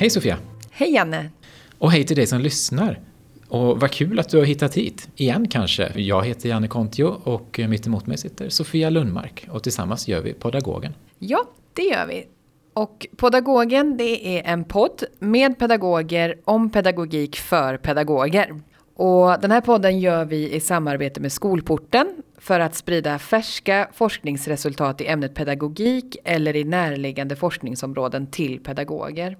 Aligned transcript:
Hej 0.00 0.10
Sofia! 0.10 0.38
Hej 0.70 0.94
Janne! 0.94 1.30
Och 1.78 1.92
hej 1.92 2.04
till 2.04 2.16
dig 2.16 2.26
som 2.26 2.40
lyssnar! 2.40 3.00
Och 3.48 3.80
vad 3.80 3.90
kul 3.90 4.18
att 4.18 4.28
du 4.28 4.38
har 4.38 4.44
hittat 4.44 4.76
hit, 4.76 5.08
igen 5.16 5.48
kanske. 5.48 5.92
Jag 5.94 6.26
heter 6.26 6.48
Janne 6.48 6.68
Kontio 6.68 7.04
och 7.04 7.60
mitt 7.68 7.86
emot 7.86 8.06
mig 8.06 8.18
sitter 8.18 8.48
Sofia 8.48 8.90
Lundmark 8.90 9.46
och 9.50 9.62
tillsammans 9.62 10.08
gör 10.08 10.20
vi 10.20 10.32
Podagogen. 10.32 10.94
Ja, 11.18 11.44
det 11.74 11.82
gör 11.82 12.06
vi. 12.06 12.26
Och 12.74 13.06
Podagogen, 13.16 13.96
det 13.96 14.38
är 14.38 14.52
en 14.52 14.64
podd 14.64 15.04
med 15.18 15.58
pedagoger 15.58 16.36
om 16.44 16.70
pedagogik 16.70 17.36
för 17.36 17.76
pedagoger. 17.76 18.62
Och 18.94 19.40
den 19.40 19.50
här 19.50 19.60
podden 19.60 20.00
gör 20.00 20.24
vi 20.24 20.52
i 20.52 20.60
samarbete 20.60 21.20
med 21.20 21.32
Skolporten 21.32 22.22
för 22.38 22.60
att 22.60 22.74
sprida 22.74 23.18
färska 23.18 23.88
forskningsresultat 23.94 25.00
i 25.00 25.06
ämnet 25.06 25.34
pedagogik 25.34 26.16
eller 26.24 26.56
i 26.56 26.64
närliggande 26.64 27.36
forskningsområden 27.36 28.26
till 28.26 28.60
pedagoger. 28.60 29.36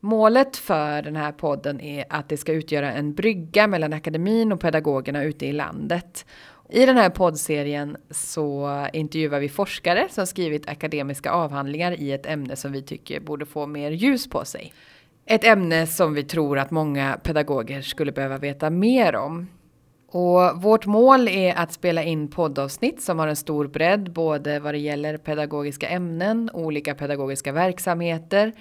Målet 0.00 0.56
för 0.56 1.02
den 1.02 1.16
här 1.16 1.32
podden 1.32 1.80
är 1.80 2.04
att 2.08 2.28
det 2.28 2.36
ska 2.36 2.52
utgöra 2.52 2.92
en 2.92 3.14
brygga 3.14 3.66
mellan 3.66 3.92
akademin 3.92 4.52
och 4.52 4.60
pedagogerna 4.60 5.24
ute 5.24 5.46
i 5.46 5.52
landet. 5.52 6.26
I 6.70 6.86
den 6.86 6.96
här 6.96 7.10
poddserien 7.10 7.96
så 8.10 8.70
intervjuar 8.92 9.40
vi 9.40 9.48
forskare 9.48 10.06
som 10.10 10.26
skrivit 10.26 10.68
akademiska 10.68 11.30
avhandlingar 11.30 12.00
i 12.00 12.12
ett 12.12 12.26
ämne 12.26 12.56
som 12.56 12.72
vi 12.72 12.82
tycker 12.82 13.20
borde 13.20 13.46
få 13.46 13.66
mer 13.66 13.90
ljus 13.90 14.28
på 14.28 14.44
sig. 14.44 14.72
Ett 15.26 15.44
ämne 15.44 15.86
som 15.86 16.14
vi 16.14 16.24
tror 16.24 16.58
att 16.58 16.70
många 16.70 17.18
pedagoger 17.22 17.82
skulle 17.82 18.12
behöva 18.12 18.38
veta 18.38 18.70
mer 18.70 19.16
om. 19.16 19.46
Och 20.12 20.62
vårt 20.62 20.86
mål 20.86 21.28
är 21.28 21.54
att 21.54 21.72
spela 21.72 22.02
in 22.02 22.28
poddavsnitt 22.28 23.02
som 23.02 23.18
har 23.18 23.28
en 23.28 23.36
stor 23.36 23.66
bredd 23.66 24.12
både 24.12 24.60
vad 24.60 24.74
det 24.74 24.78
gäller 24.78 25.16
pedagogiska 25.16 25.88
ämnen, 25.88 26.50
olika 26.52 26.94
pedagogiska 26.94 27.52
verksamheter 27.52 28.52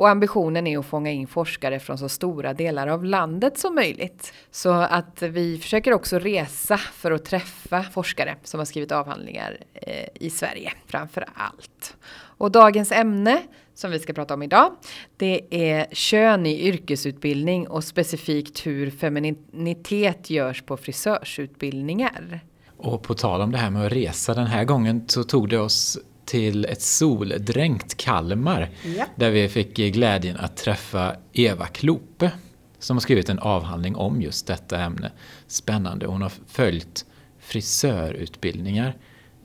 och 0.00 0.08
ambitionen 0.08 0.66
är 0.66 0.78
att 0.78 0.86
fånga 0.86 1.10
in 1.10 1.26
forskare 1.26 1.80
från 1.80 1.98
så 1.98 2.08
stora 2.08 2.54
delar 2.54 2.86
av 2.86 3.04
landet 3.04 3.58
som 3.58 3.74
möjligt. 3.74 4.32
Så 4.50 4.70
att 4.72 5.22
vi 5.22 5.58
försöker 5.58 5.92
också 5.92 6.18
resa 6.18 6.76
för 6.76 7.10
att 7.10 7.24
träffa 7.24 7.82
forskare 7.82 8.36
som 8.44 8.60
har 8.60 8.64
skrivit 8.64 8.92
avhandlingar 8.92 9.58
eh, 9.74 10.08
i 10.14 10.30
Sverige 10.30 10.72
framför 10.86 11.24
allt. 11.34 11.96
Och 12.12 12.50
dagens 12.50 12.92
ämne 12.92 13.42
som 13.74 13.90
vi 13.90 13.98
ska 13.98 14.12
prata 14.12 14.34
om 14.34 14.42
idag, 14.42 14.72
det 15.16 15.40
är 15.50 15.86
kön 15.92 16.46
i 16.46 16.68
yrkesutbildning 16.68 17.68
och 17.68 17.84
specifikt 17.84 18.66
hur 18.66 18.90
femininitet 18.90 20.30
görs 20.30 20.62
på 20.62 20.76
frisörsutbildningar. 20.76 22.40
Och 22.76 23.02
på 23.02 23.14
tal 23.14 23.40
om 23.40 23.52
det 23.52 23.58
här 23.58 23.70
med 23.70 23.86
att 23.86 23.92
resa, 23.92 24.34
den 24.34 24.46
här 24.46 24.64
gången 24.64 25.08
så 25.08 25.24
tog 25.24 25.48
det 25.48 25.58
oss 25.58 25.98
till 26.30 26.64
ett 26.64 26.82
soldränkt 26.82 27.96
Kalmar 27.96 28.70
ja. 28.96 29.06
där 29.16 29.30
vi 29.30 29.48
fick 29.48 29.76
glädjen 29.76 30.36
att 30.36 30.56
träffa 30.56 31.16
Eva 31.32 31.66
Klope 31.66 32.30
som 32.78 32.96
har 32.96 33.00
skrivit 33.00 33.28
en 33.28 33.38
avhandling 33.38 33.96
om 33.96 34.22
just 34.22 34.46
detta 34.46 34.80
ämne. 34.80 35.12
Spännande. 35.46 36.06
Hon 36.06 36.22
har 36.22 36.32
följt 36.46 37.04
frisörutbildningar 37.38 38.96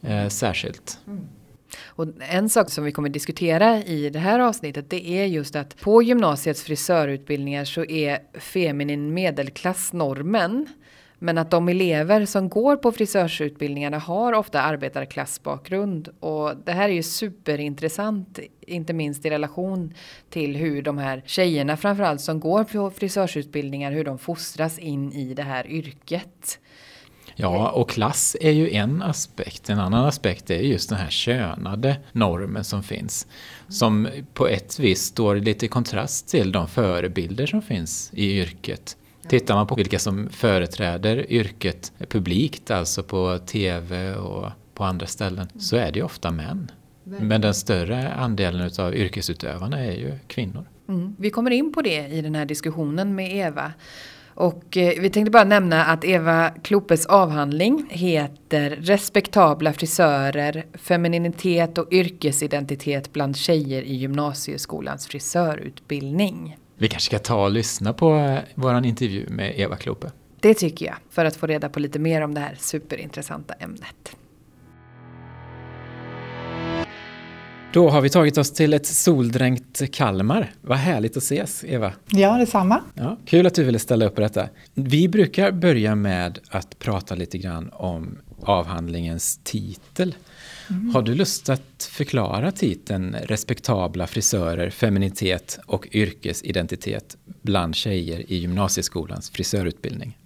eh, 0.01 0.27
särskilt. 0.27 0.99
Mm. 1.07 1.27
Och 1.83 2.07
en 2.19 2.49
sak 2.49 2.69
som 2.69 2.83
vi 2.83 2.91
kommer 2.91 3.09
diskutera 3.09 3.83
i 3.83 4.09
det 4.09 4.19
här 4.19 4.39
avsnittet 4.39 4.89
det 4.89 5.09
är 5.09 5.25
just 5.25 5.55
att 5.55 5.81
på 5.81 6.01
gymnasiets 6.01 6.63
frisörutbildningar 6.63 7.65
så 7.65 7.85
är 7.85 8.19
feminin 8.39 9.13
medelklass 9.13 9.93
normen. 9.93 10.67
Men 11.25 11.37
att 11.37 11.51
de 11.51 11.69
elever 11.69 12.25
som 12.25 12.49
går 12.49 12.75
på 12.75 12.91
frisörsutbildningarna 12.91 13.99
har 13.99 14.33
ofta 14.33 14.61
arbetarklassbakgrund. 14.61 16.09
Och 16.19 16.57
det 16.65 16.71
här 16.71 16.89
är 16.89 16.93
ju 16.93 17.03
superintressant, 17.03 18.39
inte 18.61 18.93
minst 18.93 19.25
i 19.25 19.29
relation 19.29 19.93
till 20.29 20.55
hur 20.55 20.81
de 20.81 20.97
här 20.97 21.23
tjejerna 21.25 21.77
framförallt 21.77 22.21
som 22.21 22.39
går 22.39 22.63
på 22.63 22.91
frisörsutbildningar, 22.91 23.91
hur 23.91 24.03
de 24.03 24.19
fostras 24.19 24.79
in 24.79 25.13
i 25.13 25.33
det 25.33 25.43
här 25.43 25.67
yrket. 25.67 26.59
Ja, 27.35 27.69
och 27.69 27.89
klass 27.89 28.35
är 28.41 28.51
ju 28.51 28.69
en 28.69 29.01
aspekt. 29.01 29.69
En 29.69 29.79
annan 29.79 30.05
aspekt 30.05 30.49
är 30.49 30.59
just 30.59 30.89
den 30.89 30.97
här 30.97 31.09
könade 31.09 31.97
normen 32.11 32.63
som 32.63 32.83
finns. 32.83 33.27
Som 33.67 34.07
på 34.33 34.47
ett 34.47 34.79
vis 34.79 35.03
står 35.03 35.35
lite 35.35 35.65
i 35.65 35.69
kontrast 35.69 36.27
till 36.27 36.51
de 36.51 36.67
förebilder 36.67 37.45
som 37.45 37.61
finns 37.61 38.11
i 38.13 38.39
yrket. 38.39 38.97
Tittar 39.29 39.55
man 39.55 39.67
på 39.67 39.75
vilka 39.75 39.99
som 39.99 40.29
företräder 40.29 41.31
yrket 41.31 41.93
publikt, 42.09 42.71
alltså 42.71 43.03
på 43.03 43.39
TV 43.45 44.15
och 44.15 44.49
på 44.73 44.83
andra 44.83 45.05
ställen, 45.07 45.47
så 45.59 45.75
är 45.75 45.91
det 45.91 45.99
ju 45.99 46.05
ofta 46.05 46.31
män. 46.31 46.71
Men 47.03 47.41
den 47.41 47.53
större 47.53 48.13
andelen 48.13 48.71
av 48.79 48.95
yrkesutövarna 48.95 49.79
är 49.79 49.91
ju 49.91 50.11
kvinnor. 50.27 50.65
Mm. 50.89 51.15
Vi 51.19 51.29
kommer 51.29 51.51
in 51.51 51.73
på 51.73 51.81
det 51.81 52.07
i 52.07 52.21
den 52.21 52.35
här 52.35 52.45
diskussionen 52.45 53.15
med 53.15 53.35
Eva. 53.35 53.73
Och 54.35 54.77
eh, 54.77 55.01
vi 55.01 55.09
tänkte 55.09 55.31
bara 55.31 55.43
nämna 55.43 55.85
att 55.85 56.05
Eva 56.05 56.49
Klopes 56.49 57.05
avhandling 57.05 57.85
heter 57.89 58.69
Respektabla 58.69 59.73
frisörer, 59.73 60.65
femininitet 60.73 61.77
och 61.77 61.93
yrkesidentitet 61.93 63.13
bland 63.13 63.37
tjejer 63.37 63.81
i 63.81 63.95
gymnasieskolans 63.95 65.07
frisörutbildning. 65.07 66.57
Vi 66.77 66.87
kanske 66.87 67.05
ska 67.05 67.19
ta 67.19 67.43
och 67.43 67.51
lyssna 67.51 67.93
på 67.93 68.15
eh, 68.15 68.39
vår 68.55 68.85
intervju 68.85 69.29
med 69.29 69.59
Eva 69.59 69.75
Klope. 69.75 70.11
Det 70.39 70.53
tycker 70.53 70.85
jag, 70.85 70.95
för 71.09 71.25
att 71.25 71.35
få 71.35 71.47
reda 71.47 71.69
på 71.69 71.79
lite 71.79 71.99
mer 71.99 72.21
om 72.21 72.33
det 72.33 72.39
här 72.39 72.55
superintressanta 72.59 73.53
ämnet. 73.53 74.15
Då 77.73 77.89
har 77.89 78.01
vi 78.01 78.09
tagit 78.09 78.37
oss 78.37 78.53
till 78.53 78.73
ett 78.73 78.85
soldränkt 78.85 79.91
Kalmar. 79.91 80.51
Vad 80.61 80.77
härligt 80.77 81.17
att 81.17 81.23
ses, 81.23 81.63
Eva. 81.63 81.93
Ja, 82.09 82.37
detsamma. 82.37 82.81
Ja, 82.93 83.17
kul 83.25 83.47
att 83.47 83.55
du 83.55 83.63
ville 83.63 83.79
ställa 83.79 84.05
upp 84.05 84.15
på 84.15 84.21
detta. 84.21 84.49
Vi 84.73 85.07
brukar 85.07 85.51
börja 85.51 85.95
med 85.95 86.39
att 86.49 86.79
prata 86.79 87.15
lite 87.15 87.37
grann 87.37 87.69
om 87.73 88.17
avhandlingens 88.41 89.39
titel. 89.43 90.15
Mm. 90.69 90.95
Har 90.95 91.01
du 91.01 91.15
lust 91.15 91.49
att 91.49 91.89
förklara 91.91 92.51
titeln 92.51 93.15
Respektabla 93.23 94.07
frisörer, 94.07 94.69
feminitet 94.69 95.59
och 95.65 95.87
yrkesidentitet 95.91 97.17
bland 97.41 97.75
tjejer 97.75 98.31
i 98.31 98.35
gymnasieskolans 98.35 99.29
frisörutbildning? 99.29 100.17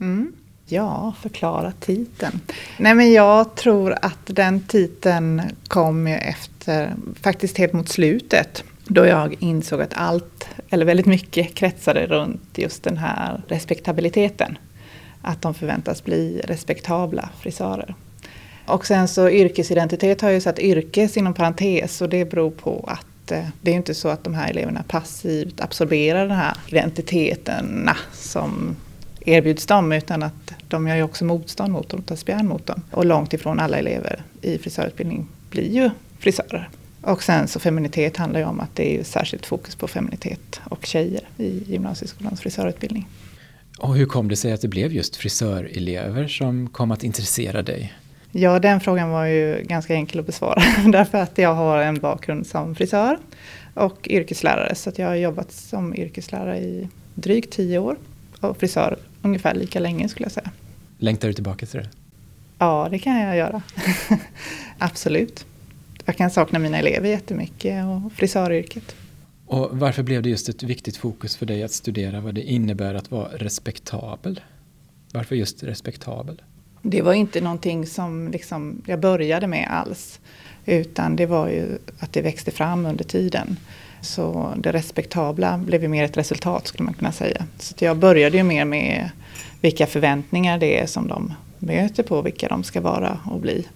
Mm. 0.00 0.32
Ja, 0.66 1.14
förklara 1.20 1.72
titeln. 1.72 2.40
Nej 2.78 2.94
men 2.94 3.12
jag 3.12 3.54
tror 3.54 3.94
att 4.02 4.26
den 4.26 4.60
titeln 4.60 5.42
kom 5.68 6.06
efter, 6.06 6.94
faktiskt 7.20 7.58
helt 7.58 7.72
mot 7.72 7.88
slutet. 7.88 8.64
Då 8.86 9.06
jag 9.06 9.36
insåg 9.42 9.82
att 9.82 9.94
allt, 9.94 10.48
eller 10.70 10.86
väldigt 10.86 11.06
mycket, 11.06 11.54
kretsade 11.54 12.06
runt 12.06 12.58
just 12.58 12.82
den 12.82 12.96
här 12.98 13.42
respektabiliteten. 13.48 14.58
Att 15.22 15.42
de 15.42 15.54
förväntas 15.54 16.04
bli 16.04 16.40
respektabla 16.44 17.28
frisörer. 17.40 17.94
Och 18.66 18.86
sen 18.86 19.08
så 19.08 19.30
yrkesidentitet 19.30 20.20
har 20.20 20.28
jag 20.28 20.34
ju 20.34 20.40
satt 20.40 20.58
yrkes 20.58 21.16
inom 21.16 21.34
parentes 21.34 22.00
och 22.00 22.08
det 22.08 22.24
beror 22.24 22.50
på 22.50 22.84
att 22.88 23.32
eh, 23.32 23.44
det 23.62 23.70
är 23.70 23.74
inte 23.74 23.94
så 23.94 24.08
att 24.08 24.24
de 24.24 24.34
här 24.34 24.50
eleverna 24.50 24.84
passivt 24.88 25.60
absorberar 25.60 26.28
den 26.28 26.36
här 26.36 26.56
identiteterna 26.66 27.96
som 28.12 28.76
erbjuds 29.24 29.66
dem 29.66 29.92
utan 29.92 30.22
att 30.22 30.52
de 30.68 30.88
gör 30.88 30.96
ju 30.96 31.02
också 31.02 31.24
motstånd 31.24 31.72
mot 31.72 31.88
dem, 31.88 32.02
tar 32.02 32.16
spjärn 32.16 32.48
mot 32.48 32.66
dem. 32.66 32.82
Och 32.90 33.06
långt 33.06 33.32
ifrån 33.32 33.60
alla 33.60 33.78
elever 33.78 34.22
i 34.42 34.58
frisörutbildning 34.58 35.26
blir 35.50 35.70
ju 35.70 35.90
frisörer. 36.18 36.68
Och 37.00 37.22
sen 37.22 37.48
så 37.48 37.60
feminitet 37.60 38.16
handlar 38.16 38.40
ju 38.40 38.46
om 38.46 38.60
att 38.60 38.76
det 38.76 38.98
är 38.98 39.04
särskilt 39.04 39.46
fokus 39.46 39.74
på 39.74 39.88
feminitet 39.88 40.60
och 40.64 40.86
tjejer 40.86 41.20
i 41.38 41.62
gymnasieskolans 41.66 42.40
frisörutbildning. 42.40 43.08
Och 43.78 43.94
hur 43.94 44.06
kom 44.06 44.28
det 44.28 44.36
sig 44.36 44.52
att 44.52 44.60
det 44.60 44.68
blev 44.68 44.92
just 44.92 45.16
frisörelever 45.16 46.28
som 46.28 46.68
kom 46.68 46.90
att 46.90 47.04
intressera 47.04 47.62
dig? 47.62 47.92
Ja, 48.36 48.58
den 48.58 48.80
frågan 48.80 49.10
var 49.10 49.24
ju 49.24 49.62
ganska 49.62 49.94
enkel 49.94 50.20
att 50.20 50.26
besvara. 50.26 50.62
Därför 50.92 51.18
att 51.18 51.38
jag 51.38 51.54
har 51.54 51.78
en 51.78 52.00
bakgrund 52.00 52.46
som 52.46 52.74
frisör 52.74 53.18
och 53.74 54.08
yrkeslärare. 54.08 54.74
Så 54.74 54.92
jag 54.96 55.06
har 55.06 55.14
jobbat 55.14 55.52
som 55.52 55.94
yrkeslärare 55.94 56.58
i 56.58 56.88
drygt 57.14 57.52
tio 57.52 57.78
år. 57.78 57.96
Och 58.40 58.56
frisör 58.56 58.98
ungefär 59.22 59.54
lika 59.54 59.80
länge 59.80 60.08
skulle 60.08 60.24
jag 60.24 60.32
säga. 60.32 60.50
Längtar 60.98 61.28
du 61.28 61.34
tillbaka 61.34 61.66
till 61.66 61.80
det? 61.80 61.88
Ja, 62.58 62.88
det 62.90 62.98
kan 62.98 63.20
jag 63.20 63.36
göra. 63.36 63.62
Absolut. 64.78 65.46
Jag 66.04 66.16
kan 66.16 66.30
sakna 66.30 66.58
mina 66.58 66.78
elever 66.78 67.08
jättemycket 67.08 67.84
och 67.84 68.12
frisöryrket. 68.12 68.94
Och 69.46 69.78
varför 69.78 70.02
blev 70.02 70.22
det 70.22 70.28
just 70.28 70.48
ett 70.48 70.62
viktigt 70.62 70.96
fokus 70.96 71.36
för 71.36 71.46
dig 71.46 71.62
att 71.62 71.72
studera 71.72 72.20
vad 72.20 72.34
det 72.34 72.42
innebär 72.42 72.94
att 72.94 73.10
vara 73.10 73.28
respektabel? 73.28 74.40
Varför 75.12 75.36
just 75.36 75.62
respektabel? 75.62 76.42
Det 76.86 77.02
var 77.02 77.12
inte 77.12 77.40
någonting 77.40 77.86
som 77.86 78.28
liksom 78.28 78.82
jag 78.86 79.00
började 79.00 79.46
med 79.46 79.68
alls. 79.70 80.20
Utan 80.66 81.16
det 81.16 81.26
var 81.26 81.48
ju 81.48 81.78
att 81.98 82.12
det 82.12 82.22
växte 82.22 82.50
fram 82.50 82.86
under 82.86 83.04
tiden. 83.04 83.56
Så 84.00 84.54
det 84.56 84.72
respektabla 84.72 85.58
blev 85.58 85.82
ju 85.82 85.88
mer 85.88 86.04
ett 86.04 86.16
resultat 86.16 86.66
skulle 86.66 86.84
man 86.84 86.94
kunna 86.94 87.12
säga. 87.12 87.46
Så 87.58 87.74
jag 87.78 87.96
började 87.96 88.36
ju 88.36 88.42
mer 88.42 88.64
med 88.64 89.10
vilka 89.60 89.86
förväntningar 89.86 90.58
det 90.58 90.80
är 90.80 90.86
som 90.86 91.08
de 91.08 91.34
möter 91.58 92.02
på 92.02 92.22
vilka 92.22 92.48
de 92.48 92.64
ska 92.64 92.80
vara 92.80 93.20
och 93.30 93.40
bli. 93.40 93.66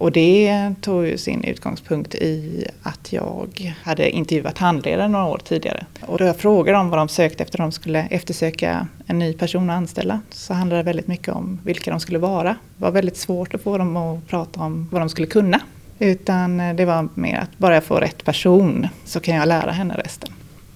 Och 0.00 0.12
det 0.12 0.74
tog 0.80 1.06
ju 1.06 1.18
sin 1.18 1.44
utgångspunkt 1.44 2.14
i 2.14 2.64
att 2.82 3.12
jag 3.12 3.74
hade 3.82 4.10
intervjuat 4.10 4.58
handledare 4.58 5.08
några 5.08 5.24
år 5.24 5.40
tidigare. 5.44 5.86
Och 6.00 6.18
då 6.18 6.24
jag 6.24 6.36
frågade 6.36 6.78
dem 6.78 6.90
vad 6.90 6.98
de 6.98 7.08
sökte 7.08 7.42
efter, 7.42 7.58
de 7.58 7.72
skulle 7.72 8.00
eftersöka 8.10 8.86
en 9.06 9.18
ny 9.18 9.32
person 9.32 9.70
att 9.70 9.76
anställa, 9.76 10.20
så 10.30 10.54
handlade 10.54 10.82
det 10.82 10.86
väldigt 10.86 11.06
mycket 11.06 11.34
om 11.34 11.60
vilka 11.64 11.90
de 11.90 12.00
skulle 12.00 12.18
vara. 12.18 12.48
Det 12.48 12.84
var 12.84 12.90
väldigt 12.90 13.16
svårt 13.16 13.54
att 13.54 13.60
få 13.60 13.78
dem 13.78 13.96
att 13.96 14.28
prata 14.28 14.60
om 14.60 14.88
vad 14.92 15.02
de 15.02 15.08
skulle 15.08 15.26
kunna. 15.26 15.60
Utan 15.98 16.58
det 16.76 16.84
var 16.84 17.08
mer 17.14 17.38
att 17.38 17.58
bara 17.58 17.74
jag 17.74 17.84
får 17.84 18.00
rätt 18.00 18.24
person 18.24 18.88
så 19.04 19.20
kan 19.20 19.34
jag 19.34 19.48
lära 19.48 19.70
henne 19.70 19.94
resten. 19.94 20.32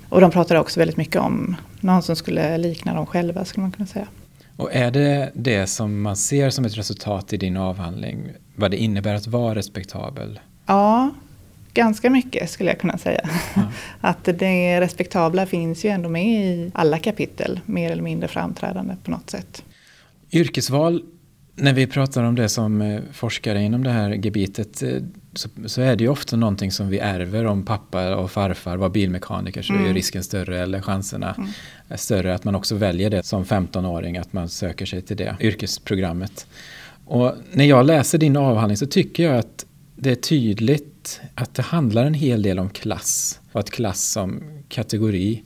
Och 0.08 0.20
de 0.20 0.30
pratade 0.30 0.60
också 0.60 0.80
väldigt 0.80 0.96
mycket 0.96 1.20
om 1.20 1.56
någon 1.80 2.02
som 2.02 2.16
skulle 2.16 2.58
likna 2.58 2.94
dem 2.94 3.06
själva 3.06 3.44
skulle 3.44 3.62
man 3.62 3.72
kunna 3.72 3.86
säga. 3.86 4.06
Och 4.56 4.74
är 4.74 4.90
det 4.90 5.30
det 5.34 5.66
som 5.66 6.02
man 6.02 6.16
ser 6.16 6.50
som 6.50 6.64
ett 6.64 6.78
resultat 6.78 7.32
i 7.32 7.36
din 7.36 7.56
avhandling? 7.56 8.18
Vad 8.54 8.70
det 8.70 8.76
innebär 8.76 9.14
att 9.14 9.26
vara 9.26 9.54
respektabel? 9.54 10.40
Ja, 10.66 11.10
ganska 11.74 12.10
mycket 12.10 12.50
skulle 12.50 12.70
jag 12.70 12.80
kunna 12.80 12.98
säga. 12.98 13.30
Ja. 13.54 13.62
Att 14.00 14.24
det 14.24 14.80
respektabla 14.80 15.46
finns 15.46 15.84
ju 15.84 15.88
ändå 15.88 16.08
med 16.08 16.26
i 16.26 16.70
alla 16.74 16.98
kapitel, 16.98 17.60
mer 17.66 17.90
eller 17.90 18.02
mindre 18.02 18.28
framträdande 18.28 18.96
på 19.04 19.10
något 19.10 19.30
sätt. 19.30 19.64
Yrkesval 20.32 21.02
när 21.56 21.72
vi 21.72 21.86
pratar 21.86 22.22
om 22.22 22.34
det 22.34 22.48
som 22.48 22.82
eh, 22.82 23.00
forskare 23.12 23.62
inom 23.62 23.84
det 23.84 23.90
här 23.90 24.10
gebitet 24.10 24.82
eh, 24.82 24.90
så, 25.34 25.48
så, 25.66 25.80
är 25.80 25.96
det 25.96 26.04
ju 26.04 26.10
ofta 26.10 26.36
någonting 26.36 26.72
som 26.72 26.88
vi 26.88 26.98
ärver 26.98 27.44
om 27.46 27.64
pappa 27.64 28.16
och 28.16 28.30
farfar 28.30 28.76
var 28.76 28.88
bilmekaniker 28.88 29.62
så 29.62 29.72
mm. 29.72 29.86
är 29.90 29.94
risken 29.94 30.24
större 30.24 30.62
eller 30.62 30.80
chanserna 30.80 31.34
mm. 31.38 31.50
större 31.98 32.34
att 32.34 32.44
man 32.44 32.54
också 32.54 32.74
väljer 32.74 33.10
det 33.10 33.22
som 33.22 33.44
15-åring 33.44 34.18
att 34.18 34.32
man 34.32 34.48
söker 34.48 34.86
sig 34.86 35.02
till 35.02 35.16
det 35.16 35.36
yrkesprogrammet. 35.40 36.46
Och 37.04 37.34
när 37.52 37.64
jag 37.64 37.86
läser 37.86 38.18
din 38.18 38.36
avhandling 38.36 38.76
så 38.76 38.86
tycker 38.86 39.22
jag 39.22 39.38
att 39.38 39.66
det 39.96 40.10
är 40.10 40.14
tydligt 40.14 41.20
att 41.34 41.54
det 41.54 41.62
handlar 41.62 42.04
en 42.04 42.14
hel 42.14 42.42
del 42.42 42.58
om 42.58 42.70
klass 42.70 43.40
och 43.52 43.60
att 43.60 43.70
klass 43.70 44.02
som 44.02 44.42
kategori 44.68 45.42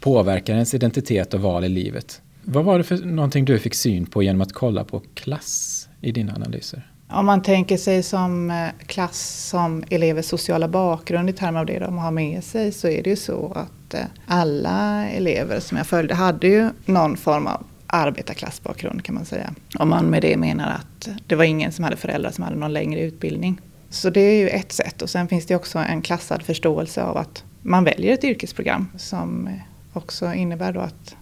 påverkar 0.00 0.54
ens 0.54 0.74
identitet 0.74 1.34
och 1.34 1.40
val 1.40 1.64
i 1.64 1.68
livet. 1.68 2.20
Vad 2.42 2.64
var 2.64 2.78
det 2.78 2.84
för 2.84 2.96
någonting 2.96 3.44
du 3.44 3.58
fick 3.58 3.74
syn 3.74 4.06
på 4.06 4.22
genom 4.22 4.40
att 4.40 4.52
kolla 4.52 4.84
på 4.84 5.02
klass 5.14 5.88
i 6.00 6.12
dina 6.12 6.34
analyser? 6.34 6.92
Om 7.10 7.26
man 7.26 7.42
tänker 7.42 7.76
sig 7.76 8.02
som 8.02 8.50
eh, 8.50 8.86
klass 8.86 9.48
som 9.48 9.84
elevers 9.90 10.24
sociala 10.26 10.68
bakgrund 10.68 11.30
i 11.30 11.32
termer 11.32 11.60
av 11.60 11.66
det 11.66 11.78
de 11.78 11.98
har 11.98 12.10
med 12.10 12.44
sig 12.44 12.72
så 12.72 12.88
är 12.88 13.02
det 13.02 13.10
ju 13.10 13.16
så 13.16 13.52
att 13.54 13.94
eh, 13.94 14.00
alla 14.26 15.08
elever 15.10 15.60
som 15.60 15.76
jag 15.76 15.86
följde 15.86 16.14
hade 16.14 16.46
ju 16.46 16.70
någon 16.84 17.16
form 17.16 17.46
av 17.46 17.66
arbetarklassbakgrund 17.88 19.02
kan 19.02 19.14
man 19.14 19.24
säga. 19.24 19.54
Om 19.78 19.88
man 19.88 20.06
med 20.06 20.22
det 20.22 20.36
menar 20.36 20.70
att 20.70 21.08
det 21.26 21.34
var 21.34 21.44
ingen 21.44 21.72
som 21.72 21.84
hade 21.84 21.96
föräldrar 21.96 22.30
som 22.30 22.44
hade 22.44 22.56
någon 22.56 22.72
längre 22.72 23.00
utbildning. 23.00 23.60
Så 23.90 24.10
det 24.10 24.20
är 24.20 24.38
ju 24.38 24.48
ett 24.48 24.72
sätt 24.72 25.02
och 25.02 25.10
sen 25.10 25.28
finns 25.28 25.46
det 25.46 25.56
också 25.56 25.78
en 25.78 26.02
klassad 26.02 26.42
förståelse 26.42 27.02
av 27.02 27.16
att 27.16 27.44
man 27.62 27.84
väljer 27.84 28.14
ett 28.14 28.24
yrkesprogram 28.24 28.88
som 28.96 29.50
också 29.92 30.34
innebär 30.34 30.72
då 30.72 30.80
att 30.80 31.16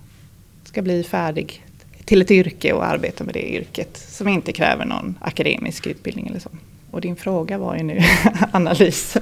ska 0.65 0.83
bli 0.83 1.05
färdig 1.05 1.65
till 2.05 2.23
ett 2.23 2.31
yrke 2.31 2.73
och 2.73 2.87
arbeta 2.87 3.25
med 3.25 3.35
det 3.35 3.55
yrket 3.55 3.97
som 3.97 4.29
inte 4.29 4.53
kräver 4.53 4.85
någon 4.85 5.19
akademisk 5.21 5.87
utbildning 5.87 6.27
eller 6.27 6.41
så. 6.41 6.51
Och 6.91 7.01
din 7.01 7.17
fråga 7.17 7.59
var 7.59 7.77
ju 7.77 7.83
nu 7.83 8.01
analys. 8.53 9.17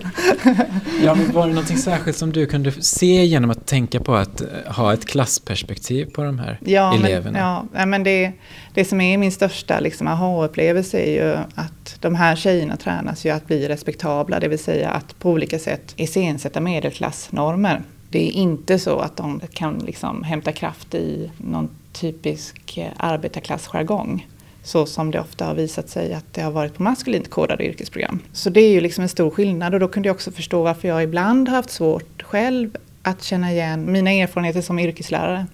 ja, 1.05 1.15
men 1.15 1.33
var 1.33 1.47
det 1.47 1.53
någonting 1.53 1.77
särskilt 1.77 2.17
som 2.17 2.33
du 2.33 2.47
kunde 2.47 2.73
se 2.73 3.25
genom 3.25 3.51
att 3.51 3.67
tänka 3.67 4.01
på 4.01 4.15
att 4.15 4.41
eh, 4.41 4.49
ha 4.67 4.93
ett 4.93 5.05
klassperspektiv 5.05 6.07
på 6.07 6.23
de 6.23 6.39
här 6.39 6.59
ja, 6.65 6.95
eleverna? 6.95 7.67
Men, 7.73 7.81
ja, 7.81 7.87
men 7.87 8.03
det, 8.03 8.33
det 8.75 8.85
som 8.85 9.01
är 9.01 9.19
min 9.19 9.33
största 9.33 9.81
liksom, 9.81 10.07
aha-upplevelse 10.07 10.99
är 10.99 11.13
ju 11.13 11.37
att 11.55 11.97
de 12.01 12.15
här 12.15 12.37
tjejerna 12.37 12.77
tränas 12.77 13.27
ju 13.27 13.31
att 13.31 13.47
bli 13.47 13.69
respektabla, 13.69 14.41
det 14.41 14.49
vill 14.49 14.59
säga 14.59 14.91
att 14.91 15.19
på 15.19 15.31
olika 15.31 15.59
sätt 15.59 15.95
iscensätta 15.97 16.61
medelklassnormer. 16.61 17.83
Det 18.09 18.29
är 18.29 18.33
inte 18.33 18.79
så 18.79 18.99
att 18.99 19.17
de 19.17 19.41
kan 19.53 19.79
liksom 19.79 20.23
hämta 20.23 20.53
kraft 20.53 20.95
i 20.95 21.31
någon 21.37 21.69
typisk 21.93 22.79
eh, 22.79 22.89
arbetarklassjargong 22.97 24.27
så 24.65 24.87
som 24.87 25.11
det 25.11 25.21
ofta 25.21 25.45
har 25.45 25.55
visat 25.55 25.89
sig 25.89 26.15
att 26.15 26.35
det 26.35 26.43
har 26.43 26.51
varit 26.51 26.75
på 26.75 26.83
maskulint 26.83 27.31
kodade 27.31 27.65
yrkesprogram. 27.65 28.21
Så 28.33 28.51
det 28.51 28.61
är 28.61 28.71
ju 28.71 28.81
liksom 28.81 29.03
en 29.03 29.09
stor 29.09 29.31
skillnad 29.31 29.75
och 29.75 29.81
då 29.81 29.89
kunde 29.89 30.09
jag 30.09 30.15
också 30.15 30.33
förstå 30.33 30.63
varför 30.63 30.89
jag 30.89 31.03
ibland 31.03 31.49
har 31.49 31.57
haft 31.57 31.71
svårt 31.71 32.23
själv 32.23 32.77
att 33.03 33.23
känna 33.23 33.53
igen 33.53 33.93
mina 33.93 34.11
erfarenheter 34.11 34.61
som 34.61 34.79
yrkeslärare. 34.79 35.47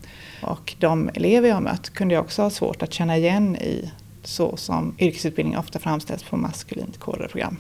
Och 0.43 0.75
de 0.79 1.11
elever 1.15 1.49
jag 1.49 1.57
har 1.57 1.63
mött 1.63 1.91
kunde 1.91 2.15
jag 2.15 2.25
också 2.25 2.43
ha 2.43 2.51
svårt 2.51 2.83
att 2.83 2.93
känna 2.93 3.17
igen 3.17 3.57
i 3.57 3.91
så 4.23 4.57
som 4.57 4.95
yrkesutbildning 4.99 5.59
ofta 5.59 5.79
framställs 5.79 6.23
på 6.23 6.37
maskulint 6.37 6.99
kodade 6.99 7.29
program. 7.29 7.57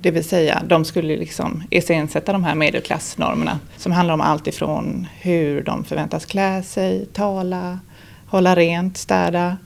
Det 0.00 0.10
vill 0.10 0.24
säga, 0.24 0.62
de 0.66 0.84
skulle 0.84 1.16
liksom 1.16 1.62
iscensätta 1.70 2.32
de 2.32 2.44
här 2.44 2.54
medelklassnormerna 2.54 3.58
som 3.76 3.92
handlar 3.92 4.14
om 4.14 4.20
allt 4.20 4.46
ifrån 4.46 5.06
hur 5.20 5.62
de 5.62 5.84
förväntas 5.84 6.26
klä 6.26 6.62
sig, 6.62 7.06
tala, 7.06 7.78
hålla 8.26 8.56
rent, 8.56 8.96
städa, 8.96 9.56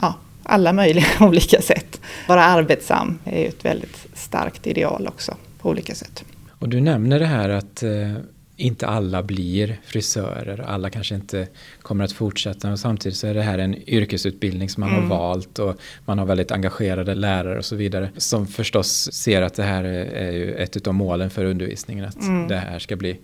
ja, 0.00 0.14
alla 0.44 0.72
möjliga 0.72 1.06
olika 1.20 1.62
sätt. 1.62 2.00
Vara 2.28 2.44
arbetsam 2.44 3.18
är 3.24 3.40
ju 3.40 3.46
ett 3.46 3.64
väldigt 3.64 4.06
starkt 4.14 4.66
ideal 4.66 5.08
också 5.08 5.36
på 5.58 5.68
olika 5.68 5.94
sätt. 5.94 6.24
Och 6.58 6.68
du 6.68 6.80
nämner 6.80 7.18
det 7.18 7.26
här 7.26 7.48
att 7.48 7.82
eh, 7.82 8.12
inte 8.56 8.86
alla 8.86 9.22
blir 9.22 9.80
frisörer, 9.84 10.64
alla 10.66 10.90
kanske 10.90 11.14
inte 11.14 11.48
kommer 11.82 12.04
att 12.04 12.12
fortsätta 12.12 12.72
och 12.72 12.78
samtidigt 12.78 13.18
så 13.18 13.26
är 13.26 13.34
det 13.34 13.42
här 13.42 13.58
en 13.58 13.88
yrkesutbildning 13.88 14.68
som 14.68 14.80
man 14.80 14.90
mm. 14.90 15.02
har 15.02 15.18
valt 15.18 15.58
och 15.58 15.76
man 16.04 16.18
har 16.18 16.26
väldigt 16.26 16.50
engagerade 16.50 17.14
lärare 17.14 17.58
och 17.58 17.64
så 17.64 17.76
vidare 17.76 18.10
som 18.16 18.46
förstås 18.46 19.12
ser 19.12 19.42
att 19.42 19.54
det 19.54 19.62
här 19.62 19.84
är, 19.84 20.32
ju 20.32 20.54
ett 20.54 20.86
av 20.86 20.94
målen 20.94 21.30
för 21.30 21.44
undervisningen 21.44 22.04
att 22.04 22.20
mm. 22.20 22.48
det 22.48 22.56
här 22.56 22.78
ska 22.78 22.96
bli 22.96 23.20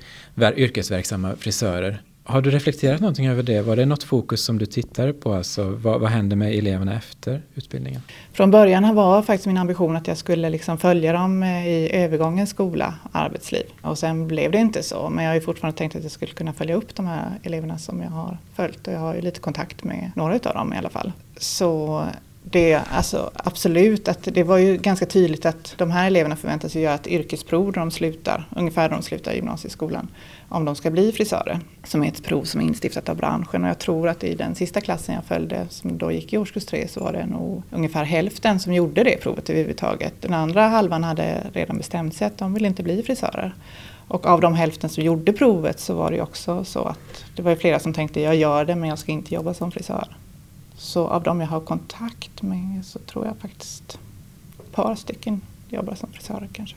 yrkesverksamma 0.56 1.36
frisörer. 1.36 2.02
Har 2.30 2.40
du 2.42 2.50
reflekterat 2.50 3.00
någonting 3.00 3.26
över 3.26 3.42
det? 3.42 3.62
Var 3.62 3.76
det 3.76 3.86
något 3.86 4.02
fokus 4.02 4.44
som 4.44 4.58
du 4.58 4.66
tittade 4.66 5.12
på? 5.12 5.32
Alltså, 5.32 5.64
vad, 5.68 6.00
vad 6.00 6.10
händer 6.10 6.36
med 6.36 6.54
eleverna 6.54 6.94
efter 6.94 7.42
utbildningen? 7.54 8.02
Från 8.32 8.50
början 8.50 8.94
var 8.94 9.22
faktiskt 9.22 9.46
min 9.46 9.58
ambition 9.58 9.96
att 9.96 10.08
jag 10.08 10.16
skulle 10.16 10.50
liksom 10.50 10.78
följa 10.78 11.12
dem 11.12 11.42
eh, 11.42 11.68
i 11.68 11.90
övergången 11.92 12.46
skola 12.46 12.94
arbetsliv. 13.12 13.62
Och 13.82 13.98
sen 13.98 14.28
blev 14.28 14.50
det 14.50 14.58
inte 14.58 14.82
så. 14.82 15.08
Men 15.10 15.24
jag 15.24 15.30
har 15.30 15.34
ju 15.34 15.40
fortfarande 15.40 15.78
tänkt 15.78 15.96
att 15.96 16.02
jag 16.02 16.12
skulle 16.12 16.32
kunna 16.32 16.52
följa 16.52 16.74
upp 16.74 16.94
de 16.94 17.06
här 17.06 17.38
eleverna 17.42 17.78
som 17.78 18.02
jag 18.02 18.10
har 18.10 18.38
följt. 18.54 18.86
Och 18.86 18.92
jag 18.92 19.00
har 19.00 19.14
ju 19.14 19.20
lite 19.20 19.40
kontakt 19.40 19.84
med 19.84 20.10
några 20.14 20.34
av 20.34 20.54
dem 20.54 20.72
i 20.72 20.76
alla 20.76 20.90
fall. 20.90 21.12
Så 21.36 22.04
det, 22.50 22.74
alltså, 22.74 23.30
absolut, 23.34 24.08
att 24.08 24.28
det 24.34 24.42
var 24.42 24.58
ju 24.58 24.76
ganska 24.76 25.06
tydligt 25.06 25.46
att 25.46 25.74
de 25.76 25.90
här 25.90 26.06
eleverna 26.06 26.36
förväntas 26.36 26.74
göra 26.74 26.94
ett 26.94 27.06
yrkesprov 27.06 27.66
när 27.66 27.80
de 27.80 27.90
slutar, 27.90 28.48
ungefär 28.56 28.82
när 28.88 28.96
de 28.96 29.02
slutar 29.02 29.32
gymnasieskolan, 29.32 30.08
om 30.48 30.64
de 30.64 30.76
ska 30.76 30.90
bli 30.90 31.12
frisörer. 31.12 31.60
Som 31.84 32.02
är 32.02 32.08
ett 32.08 32.24
prov 32.24 32.44
som 32.44 32.60
är 32.60 32.64
instiftat 32.64 33.08
av 33.08 33.16
branschen 33.16 33.64
och 33.64 33.70
jag 33.70 33.78
tror 33.78 34.08
att 34.08 34.24
i 34.24 34.34
den 34.34 34.54
sista 34.54 34.80
klassen 34.80 35.14
jag 35.14 35.24
följde, 35.24 35.66
som 35.68 35.98
då 35.98 36.12
gick 36.12 36.32
i 36.32 36.38
årskurs 36.38 36.64
tre, 36.64 36.88
så 36.88 37.00
var 37.00 37.12
det 37.12 37.26
nog 37.26 37.62
ungefär 37.70 38.04
hälften 38.04 38.60
som 38.60 38.74
gjorde 38.74 39.04
det 39.04 39.16
provet 39.16 39.50
överhuvudtaget. 39.50 40.14
Den 40.20 40.34
andra 40.34 40.68
halvan 40.68 41.04
hade 41.04 41.46
redan 41.52 41.76
bestämt 41.76 42.14
sig 42.14 42.26
att 42.26 42.38
de 42.38 42.54
ville 42.54 42.68
inte 42.68 42.82
bli 42.82 43.02
frisörer. 43.02 43.54
Och 44.08 44.26
av 44.26 44.40
de 44.40 44.54
hälften 44.54 44.90
som 44.90 45.04
gjorde 45.04 45.32
provet 45.32 45.80
så 45.80 45.94
var 45.94 46.10
det 46.10 46.20
också 46.22 46.64
så 46.64 46.84
att 46.84 47.24
det 47.36 47.42
var 47.42 47.54
flera 47.54 47.78
som 47.78 47.92
tänkte 47.92 48.20
jag 48.20 48.36
gör 48.36 48.64
det 48.64 48.76
men 48.76 48.88
jag 48.88 48.98
ska 48.98 49.12
inte 49.12 49.34
jobba 49.34 49.54
som 49.54 49.72
frisör. 49.72 50.08
Så 50.80 51.06
av 51.06 51.22
de 51.22 51.40
jag 51.40 51.46
har 51.46 51.60
kontakt 51.60 52.42
med 52.42 52.84
så 52.84 52.98
tror 52.98 53.26
jag 53.26 53.36
faktiskt 53.36 53.98
ett 54.58 54.72
par 54.72 54.94
stycken 54.94 55.40
jobbar 55.68 55.94
som 55.94 56.12
frisörer 56.12 56.48
kanske. 56.52 56.76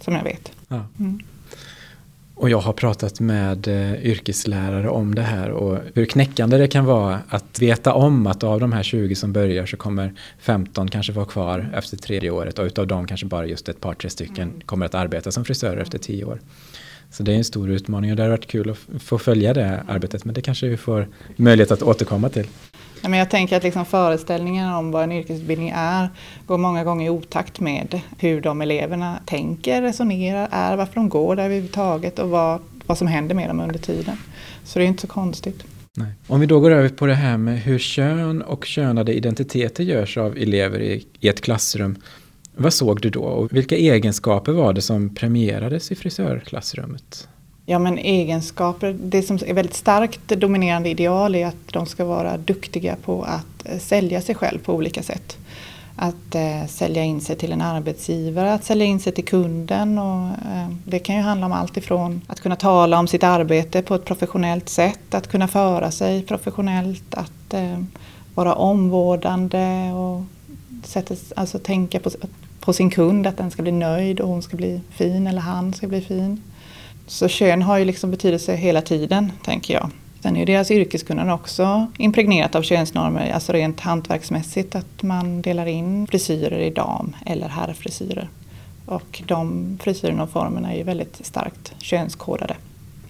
Som 0.00 0.14
jag 0.14 0.24
vet. 0.24 0.52
Ja. 0.68 0.84
Mm. 0.98 1.20
Och 2.34 2.50
jag 2.50 2.58
har 2.58 2.72
pratat 2.72 3.20
med 3.20 3.68
eh, 3.68 4.06
yrkeslärare 4.06 4.88
om 4.88 5.14
det 5.14 5.22
här 5.22 5.50
och 5.50 5.78
hur 5.94 6.06
knäckande 6.06 6.58
det 6.58 6.68
kan 6.68 6.84
vara 6.84 7.20
att 7.28 7.58
veta 7.58 7.94
om 7.94 8.26
att 8.26 8.42
av 8.44 8.60
de 8.60 8.72
här 8.72 8.82
20 8.82 9.14
som 9.14 9.32
börjar 9.32 9.66
så 9.66 9.76
kommer 9.76 10.14
15 10.38 10.88
kanske 10.88 11.12
vara 11.12 11.26
kvar 11.26 11.70
efter 11.74 11.96
tredje 11.96 12.30
året 12.30 12.58
och 12.58 12.64
utav 12.64 12.86
dem 12.86 13.06
kanske 13.06 13.26
bara 13.26 13.46
just 13.46 13.68
ett 13.68 13.80
par, 13.80 13.94
tre 13.94 14.10
stycken 14.10 14.48
mm. 14.48 14.60
kommer 14.60 14.86
att 14.86 14.94
arbeta 14.94 15.32
som 15.32 15.44
frisörer 15.44 15.76
efter 15.76 15.98
tio 15.98 16.24
år. 16.24 16.40
Så 17.10 17.22
det 17.22 17.32
är 17.32 17.36
en 17.36 17.44
stor 17.44 17.70
utmaning 17.70 18.10
och 18.10 18.16
det 18.16 18.22
har 18.22 18.30
varit 18.30 18.46
kul 18.46 18.70
att 18.70 19.02
få 19.02 19.18
följa 19.18 19.54
det 19.54 19.84
arbetet 19.88 20.24
men 20.24 20.34
det 20.34 20.42
kanske 20.42 20.68
vi 20.68 20.76
får 20.76 21.08
möjlighet 21.36 21.70
att 21.70 21.82
återkomma 21.82 22.28
till. 22.28 22.46
Ja, 23.02 23.08
men 23.08 23.18
jag 23.18 23.30
tänker 23.30 23.56
att 23.56 23.62
liksom 23.62 23.84
föreställningen 23.84 24.72
om 24.72 24.90
vad 24.90 25.04
en 25.04 25.12
yrkesutbildning 25.12 25.72
är 25.76 26.08
går 26.46 26.58
många 26.58 26.84
gånger 26.84 27.06
i 27.06 27.10
otakt 27.10 27.60
med 27.60 28.00
hur 28.18 28.40
de 28.40 28.62
eleverna 28.62 29.18
tänker, 29.26 29.82
resonerar, 29.82 30.48
är, 30.50 30.76
varför 30.76 30.94
de 30.94 31.08
går 31.08 31.36
där 31.36 31.44
överhuvudtaget 31.44 32.18
och 32.18 32.28
vad, 32.28 32.60
vad 32.86 32.98
som 32.98 33.06
händer 33.06 33.34
med 33.34 33.50
dem 33.50 33.60
under 33.60 33.78
tiden. 33.78 34.16
Så 34.64 34.78
det 34.78 34.84
är 34.84 34.86
inte 34.86 35.00
så 35.00 35.06
konstigt. 35.06 35.64
Nej. 35.96 36.12
Om 36.26 36.40
vi 36.40 36.46
då 36.46 36.60
går 36.60 36.70
över 36.70 36.88
på 36.88 37.06
det 37.06 37.14
här 37.14 37.36
med 37.36 37.60
hur 37.60 37.78
kön 37.78 38.42
och 38.42 38.64
könade 38.64 39.14
identiteter 39.14 39.84
görs 39.84 40.16
av 40.16 40.36
elever 40.36 40.80
i, 40.80 41.06
i 41.20 41.28
ett 41.28 41.40
klassrum. 41.40 41.96
Vad 42.56 42.72
såg 42.72 43.00
du 43.00 43.10
då 43.10 43.22
och 43.22 43.52
vilka 43.52 43.76
egenskaper 43.76 44.52
var 44.52 44.72
det 44.72 44.82
som 44.82 45.14
premierades 45.14 45.92
i 45.92 45.94
frisörklassrummet? 45.94 47.28
Ja 47.70 47.78
men 47.78 47.98
egenskaper, 47.98 48.96
det 49.00 49.22
som 49.22 49.38
är 49.46 49.54
väldigt 49.54 49.74
starkt 49.74 50.28
dominerande 50.28 50.88
ideal 50.88 51.34
är 51.34 51.46
att 51.46 51.72
de 51.72 51.86
ska 51.86 52.04
vara 52.04 52.36
duktiga 52.36 52.96
på 52.96 53.22
att 53.22 53.64
eh, 53.66 53.78
sälja 53.78 54.20
sig 54.20 54.34
själv 54.34 54.58
på 54.58 54.74
olika 54.74 55.02
sätt. 55.02 55.38
att 55.96 56.34
eh, 56.34 56.66
sälja 56.68 57.04
in 57.04 57.20
sig 57.20 57.36
till 57.36 57.52
en 57.52 57.60
arbetsgivare, 57.60 58.52
att 58.54 58.64
sälja 58.64 58.86
in 58.86 59.00
sig 59.00 59.12
till 59.12 59.24
kunden. 59.24 59.98
Och, 59.98 60.26
eh, 60.26 60.68
det 60.84 60.98
kan 60.98 61.16
ju 61.16 61.22
handla 61.22 61.46
om 61.46 61.52
allt 61.52 61.76
ifrån 61.76 62.20
att 62.26 62.40
kunna 62.40 62.56
tala 62.56 62.98
om 62.98 63.08
sitt 63.08 63.24
arbete 63.24 63.82
på 63.82 63.94
ett 63.94 64.04
professionellt 64.04 64.68
sätt, 64.68 65.14
att 65.14 65.28
kunna 65.28 65.48
föra 65.48 65.90
sig 65.90 66.22
professionellt, 66.22 67.14
att 67.14 67.54
eh, 67.54 67.78
vara 68.34 68.54
omvårdande 68.54 69.92
och 69.92 70.22
sätta, 70.84 71.14
alltså 71.36 71.58
tänka 71.58 72.00
på, 72.00 72.10
på 72.60 72.72
sin 72.72 72.90
kund, 72.90 73.26
att 73.26 73.36
den 73.36 73.50
ska 73.50 73.62
bli 73.62 73.72
nöjd 73.72 74.20
och 74.20 74.28
hon 74.28 74.42
ska 74.42 74.56
bli 74.56 74.80
fin 74.90 75.26
eller 75.26 75.40
han 75.40 75.74
ska 75.74 75.86
bli 75.88 76.00
fin. 76.00 76.40
Så 77.10 77.28
kön 77.28 77.62
har 77.62 77.78
ju 77.78 77.84
liksom 77.84 78.10
betydelse 78.10 78.54
hela 78.54 78.82
tiden, 78.82 79.32
tänker 79.44 79.74
jag. 79.74 79.90
Sen 80.22 80.36
är 80.36 80.40
ju 80.40 80.46
deras 80.46 80.70
yrkeskunnande 80.70 81.32
också 81.32 81.86
impregnerat 81.98 82.54
av 82.54 82.62
könsnormer, 82.62 83.30
alltså 83.30 83.52
rent 83.52 83.80
hantverksmässigt 83.80 84.74
att 84.74 85.02
man 85.02 85.42
delar 85.42 85.66
in 85.66 86.06
frisyrer 86.06 86.58
i 86.58 86.70
dam 86.70 87.16
eller 87.26 87.48
herrfrisyrer. 87.48 88.28
Och 88.86 89.22
de 89.26 89.78
frisyrerna 89.82 90.22
och 90.22 90.30
formerna 90.30 90.72
är 90.72 90.76
ju 90.76 90.82
väldigt 90.82 91.26
starkt 91.26 91.74
könskodade. 91.78 92.56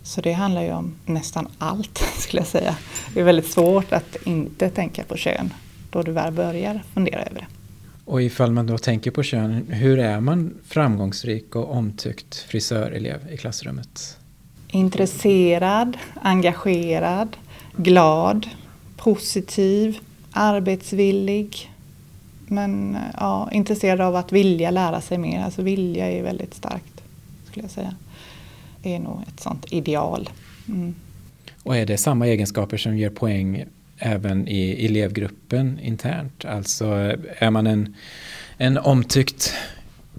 Så 0.03 0.21
det 0.21 0.33
handlar 0.33 0.63
ju 0.63 0.73
om 0.73 0.95
nästan 1.07 1.49
allt 1.59 1.99
skulle 2.19 2.41
jag 2.41 2.49
säga. 2.49 2.77
Det 3.15 3.21
är 3.21 3.25
väldigt 3.25 3.51
svårt 3.51 3.93
att 3.93 4.17
inte 4.25 4.71
tänka 4.71 5.05
på 5.05 5.17
kön 5.17 5.55
då 5.91 6.03
du 6.03 6.13
väl 6.13 6.33
börjar 6.33 6.83
fundera 6.95 7.23
över 7.23 7.41
det. 7.41 7.60
Och 8.11 8.23
ifall 8.23 8.53
man 8.53 8.67
då 8.67 8.79
tänker 8.79 9.11
på 9.11 9.23
kön, 9.23 9.67
hur 9.69 9.99
är 9.99 10.21
man 10.21 10.55
framgångsrik 10.65 11.57
och 11.57 11.71
omtyckt 11.77 12.35
frisörelev 12.35 13.33
i 13.33 13.37
klassrummet? 13.37 14.17
intresserad, 14.73 15.97
engagerad, 16.23 17.37
glad, 17.77 18.47
positiv, 18.97 19.99
arbetsvillig. 20.33 21.71
Men 22.47 22.99
ja, 23.17 23.49
intresserad 23.53 24.01
av 24.01 24.17
att 24.17 24.33
vilja 24.33 24.71
lära 24.71 25.01
sig 25.01 25.19
mer. 25.19 25.43
Alltså 25.43 25.63
vilja 25.63 26.11
är 26.11 26.23
väldigt 26.23 26.55
starkt, 26.55 27.03
skulle 27.45 27.65
jag 27.65 27.71
säga. 27.71 27.95
Det 28.83 28.95
är 28.95 28.99
nog 28.99 29.23
ett 29.23 29.41
sånt 29.41 29.73
ideal. 29.73 30.29
Mm. 30.69 30.95
Och 31.63 31.77
är 31.77 31.87
det 31.87 31.97
samma 31.97 32.27
egenskaper 32.27 32.77
som 32.77 32.97
ger 32.97 33.11
poäng 33.11 33.65
även 34.01 34.49
i 34.49 34.87
elevgruppen 34.87 35.79
internt? 35.83 36.45
Alltså 36.45 36.87
är 37.39 37.51
man 37.51 37.67
en, 37.67 37.95
en 38.57 38.79
omtyckt 38.79 39.55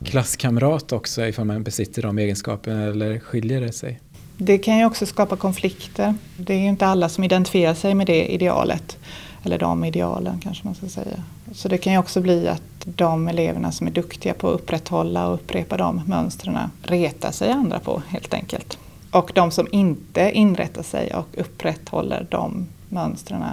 klasskamrat 0.06 0.92
också 0.92 1.26
ifall 1.26 1.46
man 1.46 1.64
besitter 1.64 2.02
de 2.02 2.18
egenskaperna 2.18 2.84
eller 2.84 3.20
skiljer 3.20 3.62
det 3.62 3.72
sig? 3.72 4.00
Det 4.38 4.58
kan 4.58 4.78
ju 4.78 4.86
också 4.86 5.06
skapa 5.06 5.36
konflikter. 5.36 6.16
Det 6.38 6.54
är 6.54 6.60
ju 6.60 6.68
inte 6.68 6.88
alla 6.88 7.10
som 7.10 7.24
identifierar 7.24 7.74
sig 7.74 7.94
med 7.94 8.08
det 8.08 8.34
idealet. 8.34 8.98
Eller 9.44 9.58
de 9.58 9.84
idealen 9.84 10.40
kanske 10.40 10.66
man 10.66 10.76
ska 10.76 10.88
säga. 10.88 11.24
Så 11.54 11.68
det 11.68 11.78
kan 11.78 11.94
ju 11.94 12.00
också 12.00 12.22
bli 12.22 12.48
att 12.48 12.62
de 12.86 13.28
eleverna 13.28 13.72
som 13.72 13.88
är 13.88 13.92
duktiga 13.92 14.34
på 14.34 14.50
att 14.50 14.56
upprätthålla 14.56 15.28
och 15.28 15.34
upprepa 15.34 15.78
de 15.78 16.02
mönstren 16.06 16.58
retar 16.82 17.32
sig 17.32 17.52
andra 17.52 17.80
på 17.80 18.02
helt 18.08 18.34
enkelt. 18.34 18.78
Och 19.12 19.32
de 19.36 19.52
som 19.52 19.68
inte 19.72 20.32
inrättar 20.34 20.84
sig 20.84 21.14
och 21.14 21.28
upprätthåller 21.38 22.28
de 22.30 22.68
mönstren 22.90 23.44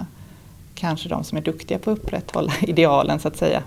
kanske 0.79 1.09
de 1.09 1.23
som 1.23 1.37
är 1.37 1.41
duktiga 1.41 1.79
på 1.79 1.91
att 1.91 1.99
upprätthålla 1.99 2.53
idealen 2.61 3.19
så 3.19 3.27
att 3.27 3.37
säga 3.37 3.63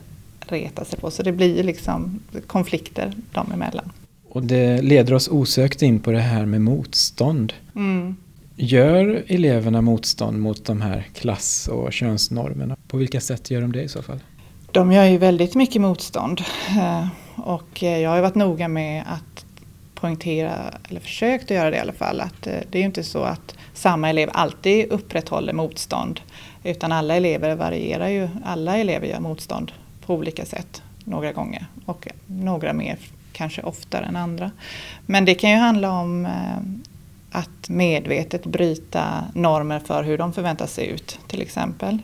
retar 0.47 0.85
sig 0.85 0.99
på. 0.99 1.11
Så 1.11 1.23
det 1.23 1.33
blir 1.33 1.63
liksom 1.63 2.21
konflikter 2.47 3.13
dem 3.33 3.53
emellan. 3.55 3.93
Och 4.29 4.43
det 4.43 4.83
leder 4.83 5.15
oss 5.15 5.29
osökt 5.29 5.83
in 5.83 6.01
på 6.01 6.11
det 6.11 6.21
här 6.21 6.47
med 6.47 6.61
motstånd. 6.61 7.53
Mm. 7.75 8.17
Gör 8.57 9.25
eleverna 9.27 9.81
motstånd 9.81 10.39
mot 10.39 10.65
de 10.65 10.81
här 10.81 11.07
klass 11.15 11.69
och 11.69 11.93
könsnormerna? 11.93 12.77
På 12.89 12.97
vilka 12.97 13.21
sätt 13.21 13.51
gör 13.51 13.61
de 13.61 13.73
det 13.73 13.83
i 13.83 13.89
så 13.89 14.03
fall? 14.03 14.21
De 14.73 14.93
gör 14.93 15.05
ju 15.05 15.19
väldigt 15.19 15.55
mycket 15.55 15.83
motstånd. 15.83 16.41
Eh, 16.69 17.07
och 17.37 17.83
jag 17.83 18.11
har 18.11 18.21
varit 18.21 18.35
noga 18.35 18.69
med 18.69 19.05
att 19.07 19.45
poängtera, 19.95 20.55
eller 20.89 21.01
försökt 21.01 21.45
att 21.45 21.57
göra 21.57 21.71
det 21.71 21.77
i 21.77 21.81
alla 21.81 21.93
fall, 21.93 22.21
att 22.21 22.47
eh, 22.47 22.55
det 22.71 22.79
är 22.79 22.81
ju 22.81 22.87
inte 22.87 23.05
så 23.05 23.23
att 23.23 23.55
samma 23.75 24.11
elev 24.11 24.31
alltid 24.33 24.93
upprätthåller 24.93 25.53
motstånd. 25.53 26.21
Utan 26.65 26.93
alla 26.93 27.17
elever 27.17 27.55
varierar 27.55 28.09
ju, 28.09 28.29
alla 28.45 28.77
elever 28.77 29.07
gör 29.07 29.21
motstånd 29.21 29.73
på 30.07 30.15
olika 30.15 30.45
sätt 30.45 30.83
några 31.05 31.33
gånger 31.33 31.67
och 31.87 32.09
några 32.27 32.73
mer 32.73 32.99
kanske 33.33 33.63
oftare 33.63 34.05
än 34.05 34.17
andra. 34.17 34.51
Men 35.07 35.25
det 35.25 35.35
kan 35.35 35.51
ju 35.51 35.57
handla 35.57 35.91
om 35.91 36.27
eh, 36.27 36.59
att 37.31 37.69
medvetet 37.69 38.47
bryta 38.47 39.25
normer 39.35 39.79
för 39.79 40.03
hur 40.03 40.19
de 40.19 40.33
förväntas 40.33 40.73
se 40.73 40.87
ut 40.87 41.19
till 41.27 41.43
exempel. 41.43 41.99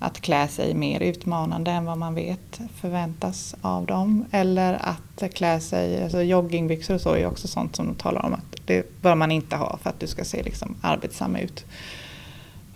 Att 0.00 0.20
klä 0.20 0.48
sig 0.48 0.74
mer 0.74 1.00
utmanande 1.00 1.70
än 1.70 1.84
vad 1.84 1.98
man 1.98 2.14
vet 2.14 2.60
förväntas 2.80 3.54
av 3.60 3.86
dem. 3.86 4.24
Eller 4.30 4.78
att 4.80 5.34
klä 5.34 5.60
sig, 5.60 6.02
alltså 6.02 6.22
joggingbyxor 6.22 6.94
och 6.94 7.00
så 7.00 7.14
är 7.14 7.26
också 7.26 7.48
sånt 7.48 7.76
som 7.76 7.86
de 7.86 7.94
talar 7.94 8.26
om 8.26 8.34
att 8.34 8.56
det 8.66 9.02
bör 9.02 9.14
man 9.14 9.30
inte 9.30 9.56
ha 9.56 9.78
för 9.82 9.90
att 9.90 10.00
du 10.00 10.06
ska 10.06 10.24
se 10.24 10.42
liksom 10.42 10.76
arbetsam 10.82 11.36
ut 11.36 11.64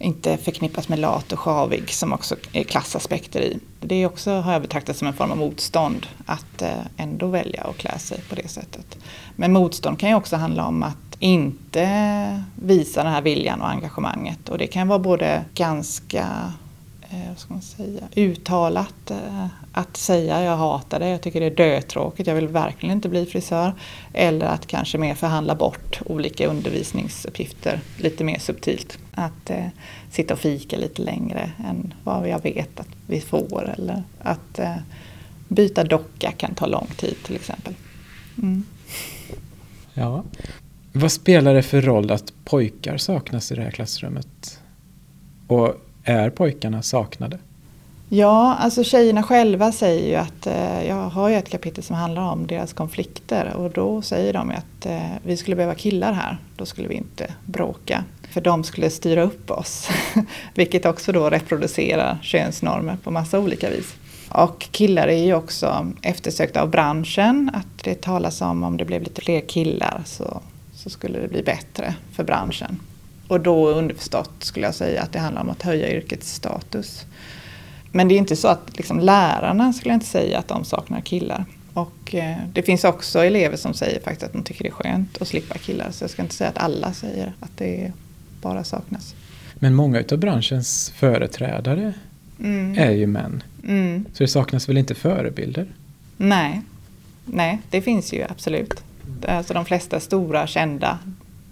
inte 0.02 0.36
förknippas 0.36 0.88
med 0.88 0.98
lat 0.98 1.32
och 1.32 1.38
sjavig 1.38 1.90
som 1.90 2.12
också 2.12 2.36
är 2.52 2.62
klassaspekter 2.62 3.40
i. 3.40 3.58
Det 3.80 3.94
är 3.94 4.06
också, 4.06 4.30
har 4.30 4.52
jag 4.52 4.62
betraktat 4.62 4.96
som 4.96 5.08
en 5.08 5.14
form 5.14 5.30
av 5.30 5.36
motstånd 5.36 6.06
att 6.26 6.62
eh, 6.62 6.70
ändå 6.96 7.26
välja 7.26 7.62
att 7.62 7.76
klä 7.76 7.98
sig 7.98 8.20
på 8.28 8.34
det 8.34 8.48
sättet. 8.48 8.98
Men 9.36 9.52
motstånd 9.52 9.98
kan 9.98 10.08
ju 10.08 10.14
också 10.14 10.36
handla 10.36 10.66
om 10.66 10.82
att 10.82 10.96
inte 11.18 12.44
visa 12.54 13.02
den 13.02 13.12
här 13.12 13.22
viljan 13.22 13.60
och 13.60 13.70
engagemanget 13.70 14.48
och 14.48 14.58
det 14.58 14.66
kan 14.66 14.88
vara 14.88 14.98
både 14.98 15.44
ganska 15.54 16.52
eh, 17.10 17.28
vad 17.28 17.38
ska 17.38 17.54
man 17.54 17.62
säga, 17.62 18.02
uttalat 18.14 19.10
eh, 19.10 19.46
att 19.72 19.96
säga 19.96 20.42
jag 20.42 20.56
hatar 20.56 21.00
det, 21.00 21.08
jag 21.08 21.22
tycker 21.22 21.40
det 21.40 21.46
är 21.46 21.56
dötråkigt, 21.56 22.26
jag 22.26 22.34
vill 22.34 22.48
verkligen 22.48 22.96
inte 22.96 23.08
bli 23.08 23.26
frisör. 23.26 23.74
Eller 24.12 24.46
att 24.46 24.66
kanske 24.66 24.98
mer 24.98 25.14
förhandla 25.14 25.54
bort 25.54 26.00
olika 26.06 26.46
undervisningsuppgifter 26.46 27.80
lite 27.96 28.24
mer 28.24 28.38
subtilt. 28.38 28.98
Att 29.14 29.50
eh, 29.50 29.66
sitta 30.10 30.34
och 30.34 30.40
fika 30.40 30.76
lite 30.76 31.02
längre 31.02 31.50
än 31.64 31.94
vad 32.04 32.28
jag 32.28 32.42
vet 32.42 32.80
att 32.80 32.88
vi 33.06 33.20
får. 33.20 33.70
Eller 33.78 34.02
att 34.18 34.58
eh, 34.58 34.76
byta 35.48 35.84
docka 35.84 36.32
kan 36.32 36.54
ta 36.54 36.66
lång 36.66 36.86
tid 36.96 37.16
till 37.24 37.36
exempel. 37.36 37.74
Mm. 38.42 38.64
Ja. 39.94 40.24
Vad 40.92 41.12
spelar 41.12 41.54
det 41.54 41.62
för 41.62 41.80
roll 41.80 42.10
att 42.10 42.32
pojkar 42.44 42.96
saknas 42.96 43.52
i 43.52 43.54
det 43.54 43.62
här 43.62 43.70
klassrummet? 43.70 44.60
Och 45.46 45.74
är 46.04 46.30
pojkarna 46.30 46.82
saknade? 46.82 47.38
Ja, 48.14 48.54
alltså 48.54 48.84
tjejerna 48.84 49.22
själva 49.22 49.72
säger 49.72 50.08
ju 50.08 50.14
att, 50.14 50.46
eh, 50.46 50.86
jag 50.88 51.08
har 51.08 51.28
ju 51.28 51.34
ett 51.34 51.48
kapitel 51.48 51.84
som 51.84 51.96
handlar 51.96 52.22
om 52.22 52.46
deras 52.46 52.72
konflikter 52.72 53.54
och 53.56 53.70
då 53.70 54.02
säger 54.02 54.32
de 54.32 54.50
att 54.50 54.86
eh, 54.86 55.10
vi 55.24 55.36
skulle 55.36 55.56
behöva 55.56 55.74
killar 55.74 56.12
här, 56.12 56.38
då 56.56 56.66
skulle 56.66 56.88
vi 56.88 56.94
inte 56.94 57.34
bråka. 57.44 58.04
För 58.30 58.40
de 58.40 58.64
skulle 58.64 58.90
styra 58.90 59.22
upp 59.22 59.50
oss, 59.50 59.88
vilket 60.54 60.86
också 60.86 61.12
då 61.12 61.30
reproducerar 61.30 62.18
könsnormer 62.22 62.96
på 63.04 63.10
massa 63.10 63.38
olika 63.38 63.70
vis. 63.70 63.94
Och 64.28 64.68
killar 64.70 65.08
är 65.08 65.24
ju 65.24 65.34
också 65.34 65.92
eftersökta 66.02 66.62
av 66.62 66.70
branschen, 66.70 67.50
att 67.54 67.84
det 67.84 68.02
talas 68.02 68.40
om 68.40 68.62
om 68.62 68.76
det 68.76 68.84
blev 68.84 69.02
lite 69.02 69.20
fler 69.20 69.40
killar 69.40 70.02
så, 70.04 70.40
så 70.74 70.90
skulle 70.90 71.18
det 71.18 71.28
bli 71.28 71.42
bättre 71.42 71.94
för 72.12 72.24
branschen. 72.24 72.80
Och 73.28 73.40
då 73.40 73.68
underförstått 73.68 74.32
skulle 74.38 74.66
jag 74.66 74.74
säga 74.74 75.02
att 75.02 75.12
det 75.12 75.18
handlar 75.18 75.42
om 75.42 75.50
att 75.50 75.62
höja 75.62 75.96
yrkets 75.96 76.34
status. 76.34 77.06
Men 77.92 78.08
det 78.08 78.14
är 78.14 78.18
inte 78.18 78.36
så 78.36 78.48
att 78.48 78.76
liksom, 78.76 79.00
lärarna 79.00 79.72
skulle 79.72 79.94
inte 79.94 80.06
säga 80.06 80.38
att 80.38 80.48
de 80.48 80.64
saknar 80.64 81.00
killar. 81.00 81.44
Och 81.74 82.14
eh, 82.14 82.36
det 82.52 82.62
finns 82.62 82.84
också 82.84 83.24
elever 83.24 83.56
som 83.56 83.74
säger 83.74 84.00
faktiskt 84.00 84.22
att 84.22 84.32
de 84.32 84.42
tycker 84.42 84.64
det 84.64 84.70
är 84.70 84.72
skönt 84.72 85.22
att 85.22 85.28
slippa 85.28 85.58
killar. 85.58 85.90
Så 85.90 86.04
jag 86.04 86.10
ska 86.10 86.22
inte 86.22 86.34
säga 86.34 86.50
att 86.50 86.58
alla 86.58 86.92
säger 86.92 87.32
att 87.40 87.50
det 87.56 87.92
bara 88.42 88.64
saknas. 88.64 89.14
Men 89.54 89.74
många 89.74 90.02
av 90.12 90.18
branschens 90.18 90.92
företrädare 90.96 91.94
mm. 92.40 92.78
är 92.78 92.90
ju 92.90 93.06
män. 93.06 93.42
Mm. 93.64 94.04
Så 94.12 94.22
det 94.22 94.28
saknas 94.28 94.68
väl 94.68 94.78
inte 94.78 94.94
förebilder? 94.94 95.66
Nej, 96.16 96.62
Nej 97.24 97.58
det 97.70 97.82
finns 97.82 98.12
ju 98.12 98.24
absolut. 98.28 98.82
Alltså 99.28 99.54
de 99.54 99.64
flesta 99.64 100.00
stora 100.00 100.46
kända 100.46 100.98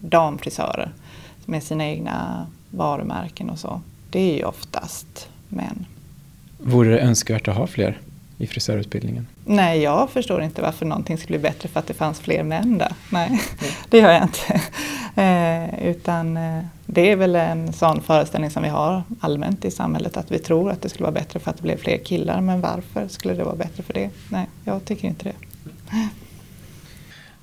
damfrisörer 0.01 0.93
med 1.45 1.63
sina 1.63 1.85
egna 1.85 2.47
varumärken 2.71 3.51
och 3.51 3.59
så. 3.59 3.81
Det 4.11 4.21
är 4.33 4.37
ju 4.37 4.45
oftast 4.45 5.29
män. 5.49 5.87
Vore 6.63 6.91
det 6.91 6.99
önskvärt 6.99 7.49
att 7.49 7.57
ha 7.57 7.67
fler 7.67 8.01
i 8.39 8.47
frisörutbildningen? 8.47 9.27
Nej, 9.45 9.83
jag 9.83 10.11
förstår 10.11 10.43
inte 10.43 10.63
varför 10.63 10.87
någonting 10.87 11.19
skulle 11.19 11.39
bli 11.39 11.49
bättre 11.49 11.69
för 11.69 11.81
att 11.81 11.87
det 11.87 11.95
fanns 11.95 12.21
fler 12.21 12.43
män 12.43 12.79
där. 12.79 12.93
Nej, 13.11 13.41
det 13.89 13.99
gör 13.99 14.13
jag 14.13 14.23
inte. 14.23 14.61
Eh, 15.17 15.89
utan 15.89 16.37
eh, 16.37 16.65
det 16.87 17.11
är 17.11 17.17
väl 17.17 17.37
en 17.37 17.73
sån 17.73 18.01
föreställning 18.03 18.51
som 18.51 18.63
vi 18.63 18.69
har 18.69 19.03
allmänt 19.21 19.65
i 19.65 19.71
samhället 19.71 20.17
att 20.17 20.31
vi 20.31 20.39
tror 20.39 20.71
att 20.71 20.83
det 20.83 20.89
skulle 20.89 21.03
vara 21.03 21.13
bättre 21.13 21.39
för 21.39 21.51
att 21.51 21.57
det 21.57 21.63
blev 21.63 21.77
fler 21.77 21.99
killar. 21.99 22.41
Men 22.41 22.61
varför 22.61 23.09
skulle 23.09 23.35
det 23.35 23.45
vara 23.45 23.57
bättre 23.57 23.83
för 23.83 23.95
det? 23.95 24.11
Nej, 24.29 24.47
jag 24.65 24.85
tycker 24.85 25.09
inte 25.09 25.25
det. 25.25 25.35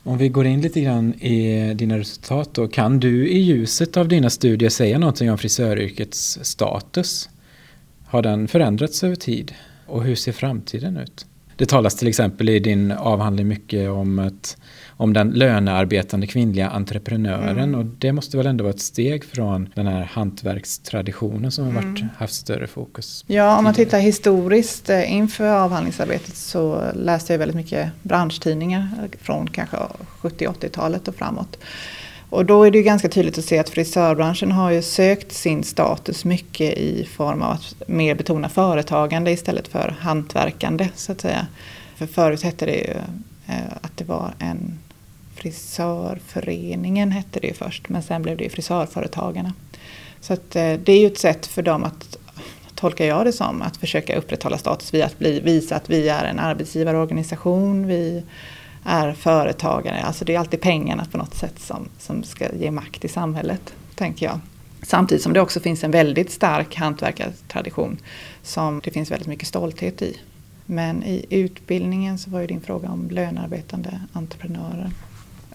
Om 0.04 0.18
vi 0.18 0.30
går 0.30 0.46
in 0.46 0.62
lite 0.62 0.82
grann 0.82 1.14
i 1.14 1.74
dina 1.74 1.98
resultat 1.98 2.50
då. 2.54 2.68
Kan 2.68 3.00
du 3.00 3.28
i 3.28 3.38
ljuset 3.38 3.98
av 3.98 4.08
dina 4.08 4.30
studier 4.30 4.70
säga 4.70 5.00
någonting 5.00 5.32
om 5.32 5.38
frisöryrkets 5.38 6.40
status? 6.42 7.30
Har 8.10 8.22
den 8.22 8.48
förändrats 8.48 9.04
över 9.04 9.16
tid? 9.16 9.54
Och 9.86 10.04
hur 10.04 10.16
ser 10.16 10.32
framtiden 10.32 10.98
ut? 10.98 11.26
Det 11.56 11.66
talas 11.66 11.96
till 11.96 12.08
exempel 12.08 12.50
i 12.50 12.60
din 12.60 12.92
avhandling 12.92 13.48
mycket 13.48 13.90
om, 13.90 14.20
ett, 14.20 14.58
om 14.90 15.14
den 15.14 15.30
lönearbetande 15.30 16.28
kvinnliga 16.28 16.70
entreprenören 16.70 17.58
mm. 17.58 17.80
och 17.80 17.86
det 17.86 18.12
måste 18.12 18.38
väl 18.38 18.48
ändå 18.48 18.64
vara 18.64 18.74
ett 18.74 18.82
steg 18.82 19.24
från 19.26 19.70
den 19.76 19.88
här 19.88 20.10
hantverkstraditionen 20.12 21.52
som 21.52 21.66
har 21.66 21.72
varit, 21.72 21.84
mm. 22.00 22.08
haft 22.18 22.34
större 22.34 22.68
fokus. 22.68 23.26
Ja, 23.28 23.58
om 23.58 23.64
man 23.64 23.74
tittar 23.74 24.00
historiskt 24.00 24.90
eh, 24.90 25.14
inför 25.14 25.48
avhandlingsarbetet 25.48 26.36
så 26.36 26.84
läste 26.96 27.34
jag 27.34 27.40
väldigt 27.40 27.58
mycket 27.58 27.92
branschtidningar 28.04 28.90
från 29.22 29.50
kanske 29.50 29.78
70-80-talet 30.22 31.08
och 31.08 31.16
framåt. 31.16 31.58
Och 32.30 32.46
då 32.46 32.64
är 32.64 32.72
det 32.72 32.78
ju 32.78 32.84
ganska 32.84 33.10
tydligt 33.10 33.38
att 33.38 33.46
se 33.46 33.60
att 33.60 33.70
frisörbranschen 33.70 34.52
har 34.52 34.72
ju 34.72 34.82
sökt 34.82 35.32
sin 35.32 35.64
status 35.64 36.26
mycket 36.26 36.78
i 36.78 37.06
form 37.06 37.42
av 37.42 37.52
att 37.52 37.88
mer 37.88 38.16
betona 38.16 38.50
företagande 38.50 39.32
istället 39.32 39.68
för 39.68 39.96
hantverkande 40.00 40.90
så 40.96 41.12
att 41.12 41.22
säga. 41.22 41.48
För 41.96 42.06
förut 42.06 42.44
hette 42.44 42.66
det 42.66 42.76
ju 42.76 42.94
eh, 43.48 43.72
att 43.82 43.98
det 43.98 44.04
var 44.04 44.34
en 44.40 44.80
frisörföreningen 45.36 47.12
hette 47.12 47.40
det 47.40 47.48
ju 47.48 47.54
först 47.54 47.90
men 47.90 48.04
sen 48.04 48.22
blev 48.22 48.38
det 48.38 48.44
ju 48.44 48.50
frisörföretagarna. 48.50 49.54
Så 50.22 50.34
att 50.34 50.56
eh, 50.56 50.74
det 50.74 50.92
är 50.92 51.00
ju 51.00 51.08
ett 51.08 51.20
sätt 51.20 51.46
för 51.46 51.62
dem 51.62 51.84
att 51.84 52.18
tolkar 52.76 53.06
jag 53.06 53.26
det 53.26 53.34
som, 53.34 53.62
att 53.62 53.78
försöka 53.78 54.16
upprätthålla 54.16 54.58
status 54.58 54.94
via 54.94 55.06
att 55.06 55.20
bli, 55.20 55.40
visa 55.40 55.76
att 55.76 55.90
vi 55.90 56.10
är 56.10 56.26
en 56.26 56.40
arbetsgivarorganisation, 56.40 57.88
vi 57.88 58.24
är 58.88 59.14
företagare. 59.14 60.02
Alltså 60.02 60.26
det 60.26 60.36
är 60.36 60.40
alltid 60.40 60.62
pengarna 60.62 61.06
på 61.12 61.18
något 61.18 61.36
sätt 61.36 61.60
som, 61.60 61.90
som 62.00 62.24
ska 62.24 62.56
ge 62.56 62.72
makt 62.72 63.06
i 63.06 63.08
samhället, 63.08 63.74
tänker 63.96 64.26
jag. 64.26 64.40
Samtidigt 64.82 65.24
som 65.24 65.34
det 65.34 65.42
också 65.42 65.60
finns 65.60 65.84
en 65.84 65.92
väldigt 65.92 66.32
stark 66.32 66.76
hantverkartradition 66.76 67.98
som 68.44 68.82
det 68.84 68.92
finns 68.92 69.12
väldigt 69.12 69.28
mycket 69.28 69.48
stolthet 69.48 70.02
i. 70.02 70.18
Men 70.66 71.04
i 71.04 71.26
utbildningen 71.30 72.18
så 72.18 72.30
var 72.30 72.40
ju 72.40 72.48
din 72.48 72.62
fråga 72.62 72.90
om 72.90 73.10
lönearbetande 73.10 74.02
entreprenörer. 74.14 74.92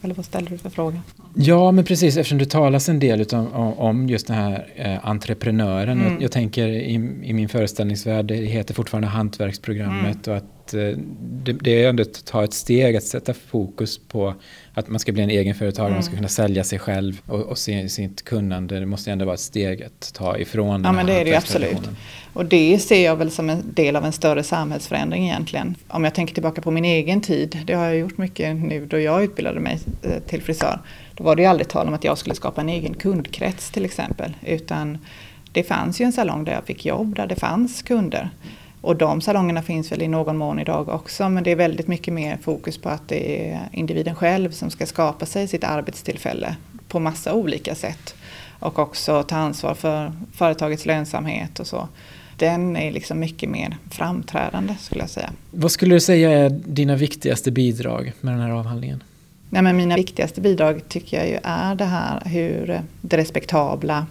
Eller 0.02 0.14
vad 0.14 0.24
ställer 0.24 0.50
du 0.50 0.58
för 0.58 0.70
fråga? 0.70 1.02
Ja, 1.34 1.72
men 1.72 1.84
precis 1.84 2.16
eftersom 2.16 2.38
det 2.38 2.50
talas 2.50 2.88
en 2.88 2.98
del 2.98 3.20
utom, 3.20 3.52
om 3.52 4.08
just 4.08 4.26
den 4.26 4.36
här 4.36 4.66
eh, 4.76 5.08
entreprenören. 5.08 6.00
Mm. 6.00 6.12
Jag, 6.12 6.22
jag, 6.22 6.32
tänker 6.32 6.68
i, 6.68 6.94
i, 7.22 7.32
min 7.32 7.48
föreställningsvärld, 7.48 8.24
det 8.24 8.34
heter 8.34 8.74
fortfarande 8.74 9.08
hantverksprogrammet 9.08 10.26
mm. 10.26 10.38
och 10.38 10.44
att 10.44 10.61
eh, 10.74 10.96
det, 11.20 11.52
det 11.52 11.84
är 11.84 11.88
ändå 11.88 12.02
att 12.02 12.24
ta 12.24 12.44
ett 12.44 12.54
steg 12.54 12.96
att 12.96 13.02
sätta 13.02 13.34
fokus 13.34 13.98
på 13.98 14.34
att 14.74 14.88
man 14.88 14.98
ska 14.98 15.12
bli 15.12 15.22
en 15.22 15.30
egenföretagare, 15.30 15.88
mm. 15.88 15.96
man 15.96 16.02
ska 16.02 16.10
mm. 16.10 16.18
kunna 16.18 16.28
sälja 16.28 16.64
sig 16.64 16.78
själv 16.78 17.20
och, 17.26 17.40
och 17.40 17.58
se, 17.58 17.88
sitt 17.88 18.24
kunnande. 18.24 18.80
Det 18.80 18.86
måste 18.86 19.10
ändå 19.10 19.24
vara 19.24 19.34
ett 19.34 19.40
steg 19.40 19.82
att 19.82 20.14
ta 20.14 20.38
ifrån 20.38 20.84
Ja, 20.84 20.92
men 20.92 21.06
det 21.06 21.12
är 21.12 21.24
det 21.24 21.30
ju 21.30 21.36
absolut. 21.36 21.88
Och 22.32 22.44
det 22.44 22.78
ser 22.78 23.04
jag 23.04 23.16
väl 23.16 23.30
som 23.30 23.50
en 23.50 23.62
del 23.74 23.96
av 23.96 24.04
en 24.04 24.12
större 24.12 24.42
samhällsförändring 24.42 25.24
egentligen. 25.24 25.74
Om 25.88 26.04
jag 26.04 26.14
tänker 26.14 26.34
tillbaka 26.34 26.62
på 26.62 26.70
min 26.70 26.84
egen 26.84 27.20
tid, 27.20 27.58
det 27.64 27.74
har 27.74 27.84
jag 27.84 27.96
gjort 27.96 28.18
mycket 28.18 28.56
nu 28.56 28.86
då 28.86 28.98
jag 28.98 29.24
utbildade 29.24 29.60
mig 29.60 29.78
eh, 30.02 30.22
till 30.26 30.42
frisör. 30.42 30.78
Då 31.14 31.24
var 31.24 31.36
det 31.36 31.42
ju 31.42 31.48
aldrig 31.48 31.68
tal 31.68 31.88
om 31.88 31.94
att 31.94 32.04
jag 32.04 32.18
skulle 32.18 32.34
skapa 32.34 32.60
en 32.60 32.68
egen 32.68 32.94
kundkrets 32.94 33.70
till 33.70 33.84
exempel. 33.84 34.36
Utan 34.46 34.98
det 35.52 35.62
fanns 35.62 36.00
ju 36.00 36.04
en 36.04 36.12
salong 36.12 36.44
där 36.44 36.52
jag 36.52 36.64
fick 36.64 36.86
jobb, 36.86 37.16
där 37.16 37.26
det 37.26 37.36
fanns 37.36 37.82
kunder. 37.82 38.30
Och 38.82 38.96
de 38.96 39.20
salongerna 39.20 39.62
finns 39.62 39.92
väl 39.92 40.02
i 40.02 40.08
någon 40.08 40.36
mån 40.36 40.58
idag 40.58 40.88
också 40.88 41.28
men 41.28 41.44
det 41.44 41.50
är 41.50 41.56
väldigt 41.56 41.88
mycket 41.88 42.14
mer 42.14 42.38
fokus 42.42 42.78
på 42.78 42.88
att 42.88 43.08
det 43.08 43.50
är 43.50 43.68
individen 43.72 44.14
själv 44.14 44.50
som 44.50 44.70
ska 44.70 44.86
skapa 44.86 45.26
sig 45.26 45.48
sitt 45.48 45.64
arbetstillfälle 45.64 46.56
på 46.88 47.00
massa 47.00 47.34
olika 47.34 47.74
sätt. 47.74 48.14
Och 48.58 48.78
också 48.78 49.22
ta 49.22 49.36
ansvar 49.36 49.74
för 49.74 50.12
företagets 50.32 50.86
lönsamhet 50.86 51.60
och 51.60 51.66
så. 51.66 51.88
Den 52.36 52.76
är 52.76 52.92
liksom 52.92 53.20
mycket 53.20 53.50
mer 53.50 53.76
framträdande 53.90 54.74
skulle 54.80 55.02
jag 55.02 55.10
säga. 55.10 55.30
Vad 55.50 55.72
skulle 55.72 55.94
du 55.94 56.00
säga 56.00 56.30
är 56.30 56.50
dina 56.50 56.96
viktigaste 56.96 57.50
bidrag 57.50 58.12
med 58.20 58.34
den 58.34 58.40
här 58.40 58.50
avhandlingen? 58.50 59.02
Nej, 59.50 59.62
men 59.62 59.76
mina 59.76 59.96
viktigaste 59.96 60.40
bidrag 60.40 60.88
tycker 60.88 61.16
jag 61.16 61.28
ju 61.28 61.38
är 61.42 61.74
det 61.74 61.84
här 61.84 62.22
hur 62.24 62.80
det 63.00 63.16
respektabla 63.16 64.06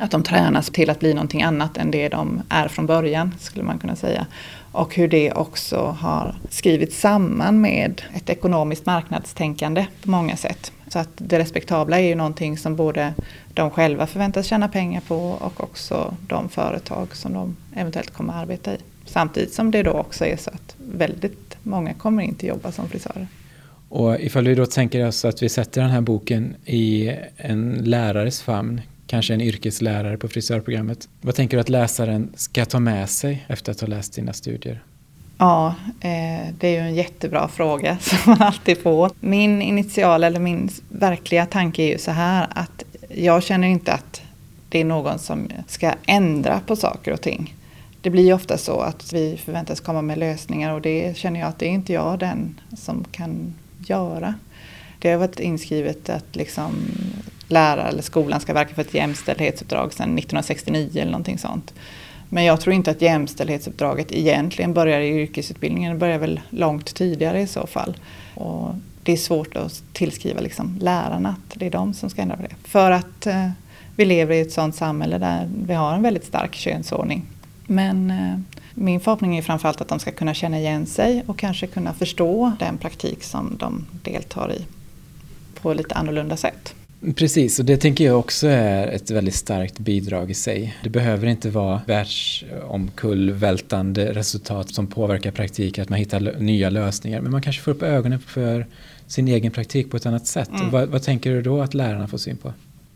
att 0.00 0.10
de 0.10 0.22
tränas 0.22 0.70
till 0.70 0.90
att 0.90 1.00
bli 1.00 1.14
någonting 1.14 1.42
annat 1.42 1.76
än 1.76 1.90
det 1.90 2.08
de 2.08 2.42
är 2.48 2.68
från 2.68 2.86
början, 2.86 3.34
skulle 3.40 3.64
man 3.64 3.78
kunna 3.78 3.96
säga. 3.96 4.26
Och 4.72 4.94
hur 4.94 5.08
det 5.08 5.32
också 5.32 5.96
har 6.00 6.34
skrivits 6.50 7.00
samman 7.00 7.60
med 7.60 8.02
ett 8.14 8.30
ekonomiskt 8.30 8.86
marknadstänkande 8.86 9.86
på 10.02 10.10
många 10.10 10.36
sätt. 10.36 10.72
Så 10.88 10.98
att 10.98 11.08
det 11.14 11.38
respektabla 11.38 12.00
är 12.00 12.08
ju 12.08 12.14
någonting 12.14 12.58
som 12.58 12.76
både 12.76 13.14
de 13.54 13.70
själva 13.70 14.06
förväntas 14.06 14.46
tjäna 14.46 14.68
pengar 14.68 15.00
på 15.00 15.16
och 15.16 15.64
också 15.64 16.14
de 16.28 16.48
företag 16.48 17.16
som 17.16 17.32
de 17.32 17.56
eventuellt 17.76 18.10
kommer 18.10 18.32
att 18.32 18.42
arbeta 18.42 18.74
i. 18.74 18.78
Samtidigt 19.04 19.54
som 19.54 19.70
det 19.70 19.82
då 19.82 19.90
också 19.90 20.26
är 20.26 20.36
så 20.36 20.50
att 20.50 20.76
väldigt 20.78 21.56
många 21.62 21.94
kommer 21.94 22.22
inte 22.22 22.46
jobba 22.46 22.72
som 22.72 22.88
frisörer. 22.88 23.26
Och 23.88 24.20
ifall 24.20 24.48
vi 24.48 24.54
då 24.54 24.66
tänker 24.66 25.06
oss 25.06 25.24
att 25.24 25.42
vi 25.42 25.48
sätter 25.48 25.80
den 25.80 25.90
här 25.90 26.00
boken 26.00 26.54
i 26.64 27.12
en 27.36 27.72
lärares 27.84 28.42
famn, 28.42 28.80
kanske 29.10 29.34
en 29.34 29.40
yrkeslärare 29.40 30.16
på 30.16 30.28
frisörprogrammet. 30.28 31.08
Vad 31.20 31.34
tänker 31.34 31.56
du 31.56 31.60
att 31.60 31.68
läsaren 31.68 32.32
ska 32.34 32.64
ta 32.64 32.80
med 32.80 33.10
sig 33.10 33.44
efter 33.48 33.72
att 33.72 33.80
ha 33.80 33.88
läst 33.88 34.12
dina 34.12 34.32
studier? 34.32 34.82
Ja, 35.38 35.74
eh, 36.00 36.54
det 36.58 36.68
är 36.68 36.72
ju 36.72 36.78
en 36.78 36.94
jättebra 36.94 37.48
fråga 37.48 37.98
som 38.00 38.18
man 38.26 38.42
alltid 38.42 38.78
får. 38.78 39.10
Min 39.20 39.62
initiala 39.62 40.26
eller 40.26 40.40
min 40.40 40.70
verkliga 40.88 41.46
tanke 41.46 41.82
är 41.82 41.92
ju 41.92 41.98
så 41.98 42.10
här 42.10 42.48
att 42.50 42.84
jag 43.08 43.42
känner 43.42 43.68
inte 43.68 43.92
att 43.92 44.22
det 44.68 44.80
är 44.80 44.84
någon 44.84 45.18
som 45.18 45.48
ska 45.66 45.92
ändra 46.06 46.60
på 46.66 46.76
saker 46.76 47.12
och 47.12 47.20
ting. 47.20 47.54
Det 48.00 48.10
blir 48.10 48.24
ju 48.24 48.32
ofta 48.32 48.58
så 48.58 48.80
att 48.80 49.12
vi 49.12 49.36
förväntas 49.44 49.80
komma 49.80 50.02
med 50.02 50.18
lösningar 50.18 50.74
och 50.74 50.80
det 50.80 51.16
känner 51.16 51.40
jag 51.40 51.48
att 51.48 51.58
det 51.58 51.66
är 51.66 51.70
inte 51.70 51.92
jag 51.92 52.18
den 52.18 52.60
som 52.76 53.04
kan 53.12 53.54
göra. 53.86 54.34
Det 54.98 55.10
har 55.10 55.18
varit 55.18 55.40
inskrivet 55.40 56.10
att 56.10 56.36
liksom 56.36 56.72
lärare 57.52 57.88
eller 57.88 58.02
skolan 58.02 58.40
ska 58.40 58.52
verka 58.54 58.74
för 58.74 58.82
ett 58.82 58.94
jämställdhetsuppdrag 58.94 59.92
sedan 59.92 60.18
1969 60.18 60.90
eller 60.94 61.10
någonting 61.10 61.38
sånt. 61.38 61.74
Men 62.28 62.44
jag 62.44 62.60
tror 62.60 62.74
inte 62.74 62.90
att 62.90 63.02
jämställdhetsuppdraget 63.02 64.12
egentligen 64.12 64.74
börjar 64.74 65.00
i 65.00 65.08
yrkesutbildningen, 65.08 65.92
det 65.92 65.98
börjar 65.98 66.18
väl 66.18 66.40
långt 66.50 66.94
tidigare 66.94 67.40
i 67.40 67.46
så 67.46 67.66
fall. 67.66 67.96
Och 68.34 68.74
det 69.02 69.12
är 69.12 69.16
svårt 69.16 69.56
att 69.56 69.82
tillskriva 69.92 70.40
liksom 70.40 70.78
lärarna 70.80 71.28
att 71.28 71.58
det 71.58 71.66
är 71.66 71.70
de 71.70 71.94
som 71.94 72.10
ska 72.10 72.22
ändra 72.22 72.36
på 72.36 72.42
det. 72.42 72.54
För 72.64 72.90
att 72.90 73.26
eh, 73.26 73.50
vi 73.96 74.04
lever 74.04 74.34
i 74.34 74.40
ett 74.40 74.52
sådant 74.52 74.74
samhälle 74.74 75.18
där 75.18 75.48
vi 75.66 75.74
har 75.74 75.94
en 75.94 76.02
väldigt 76.02 76.24
stark 76.24 76.54
könsordning. 76.54 77.22
Men 77.66 78.10
eh, 78.10 78.38
min 78.74 79.00
förhoppning 79.00 79.38
är 79.38 79.42
framförallt 79.42 79.80
att 79.80 79.88
de 79.88 79.98
ska 79.98 80.10
kunna 80.10 80.34
känna 80.34 80.58
igen 80.58 80.86
sig 80.86 81.22
och 81.26 81.38
kanske 81.38 81.66
kunna 81.66 81.94
förstå 81.94 82.52
den 82.58 82.78
praktik 82.78 83.22
som 83.22 83.56
de 83.58 83.86
deltar 84.02 84.52
i 84.52 84.66
på 85.62 85.74
lite 85.74 85.94
annorlunda 85.94 86.36
sätt. 86.36 86.74
Precis, 87.14 87.58
och 87.58 87.64
det 87.64 87.76
tänker 87.76 88.04
jag 88.04 88.18
också 88.18 88.46
är 88.46 88.86
ett 88.86 89.10
väldigt 89.10 89.34
starkt 89.34 89.78
bidrag 89.78 90.30
i 90.30 90.34
sig. 90.34 90.76
Det 90.82 90.90
behöver 90.90 91.26
inte 91.26 91.50
vara 91.50 91.80
världsomkullvältande 91.86 94.12
resultat 94.12 94.74
som 94.74 94.86
påverkar 94.86 95.30
praktik, 95.30 95.78
att 95.78 95.88
man 95.88 95.98
hittar 95.98 96.20
nya 96.38 96.70
lösningar. 96.70 97.20
Men 97.20 97.32
man 97.32 97.42
kanske 97.42 97.62
får 97.62 97.70
upp 97.70 97.82
ögonen 97.82 98.20
för 98.20 98.66
sin 99.06 99.28
egen 99.28 99.52
praktik 99.52 99.90
på 99.90 99.96
ett 99.96 100.06
annat 100.06 100.26
sätt. 100.26 100.50
Mm. 100.50 100.70
Vad, 100.70 100.88
vad, 100.88 101.02
tänker 101.02 101.30
du 101.30 101.42
då 101.42 101.62
att 101.62 101.74
lärarna 101.74 102.08
får 102.08 102.18
syn 102.18 102.36
på? 102.36 102.52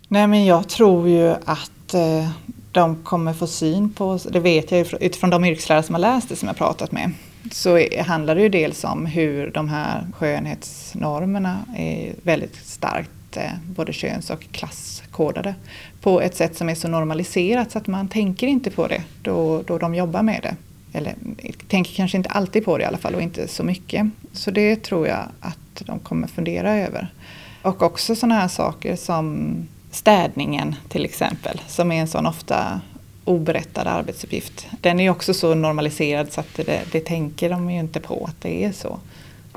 Nej, 0.08 0.26
men 0.26 0.44
jag 0.44 0.68
tror 0.68 1.08
ju 1.08 1.34
att 1.44 1.94
eh, 1.94 2.30
de 2.72 2.96
kommer 2.96 3.32
få 3.32 3.46
syn 3.46 3.90
på, 3.90 4.18
det 4.30 4.40
vet 4.40 4.70
jag 4.70 4.86
utifrån 5.00 5.30
de 5.30 5.44
yrkeslärare 5.44 5.82
som 5.82 5.94
har 5.94 6.00
läst 6.00 6.28
det 6.28 6.36
som 6.36 6.48
jag 6.48 6.56
pratat 6.56 6.92
med, 6.92 7.10
så 7.52 7.88
handlar 8.00 8.34
det 8.34 8.42
ju 8.42 8.48
dels 8.48 8.84
om 8.84 9.06
hur 9.06 9.50
de 9.50 9.68
här 9.68 10.06
skönhetsnormerna 10.18 11.58
är 11.76 12.14
väldigt 12.22 12.66
starkt 12.66 13.10
Eh, 13.36 13.50
både 13.66 13.92
köns 13.92 14.30
och 14.30 14.46
klasskodade 14.52 15.54
på 16.00 16.20
ett 16.20 16.36
sätt 16.36 16.56
som 16.56 16.68
är 16.68 16.74
så 16.74 16.88
normaliserat 16.88 17.70
så 17.70 17.78
att 17.78 17.86
man 17.86 18.08
tänker 18.08 18.46
inte 18.46 18.70
på 18.70 18.86
det 18.86 19.02
då, 19.22 19.62
då 19.62 19.78
de 19.78 19.94
jobbar 19.94 20.22
med 20.22 20.40
det. 20.42 20.56
Eller 20.98 21.14
tänker 21.68 21.94
kanske 21.94 22.16
inte 22.16 22.28
alltid 22.28 22.64
på 22.64 22.78
det 22.78 22.82
i 22.82 22.86
alla 22.86 22.98
fall 22.98 23.14
och 23.14 23.22
inte 23.22 23.48
så 23.48 23.64
mycket. 23.64 24.06
Så 24.32 24.50
det 24.50 24.82
tror 24.82 25.08
jag 25.08 25.24
att 25.40 25.82
de 25.86 25.98
kommer 25.98 26.26
fundera 26.26 26.74
över. 26.74 27.08
Och 27.62 27.82
också 27.82 28.14
sådana 28.14 28.34
här 28.34 28.48
saker 28.48 28.96
som 28.96 29.54
städningen 29.90 30.74
till 30.88 31.04
exempel, 31.04 31.60
som 31.66 31.92
är 31.92 32.00
en 32.00 32.08
sån 32.08 32.26
ofta 32.26 32.80
oberättad 33.24 33.86
arbetsuppgift. 33.86 34.66
Den 34.80 35.00
är 35.00 35.10
också 35.10 35.34
så 35.34 35.54
normaliserad 35.54 36.32
så 36.32 36.40
att 36.40 36.54
det, 36.56 36.82
det 36.92 37.00
tänker 37.00 37.50
de 37.50 37.70
ju 37.70 37.80
inte 37.80 38.00
på 38.00 38.24
att 38.24 38.40
det 38.40 38.64
är 38.64 38.72
så. 38.72 38.98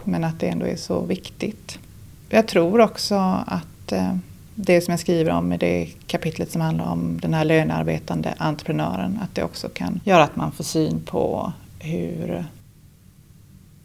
Men 0.03 0.23
att 0.23 0.39
det 0.39 0.47
ändå 0.47 0.65
är 0.65 0.75
så 0.75 1.01
viktigt. 1.01 1.79
Jag 2.29 2.47
tror 2.47 2.81
också 2.81 3.15
att 3.47 3.91
eh, 3.91 4.15
det 4.55 4.81
som 4.81 4.91
jag 4.91 4.99
skriver 4.99 5.31
om 5.31 5.53
i 5.53 5.57
det 5.57 5.89
kapitlet 6.07 6.51
som 6.51 6.61
handlar 6.61 6.85
om 6.85 7.19
den 7.21 7.33
här 7.33 7.45
lönearbetande 7.45 8.33
entreprenören, 8.37 9.19
att 9.23 9.35
det 9.35 9.43
också 9.43 9.69
kan 9.69 9.99
göra 10.03 10.23
att 10.23 10.35
man 10.35 10.51
får 10.51 10.63
syn 10.63 11.01
på 11.05 11.53
hur 11.79 12.45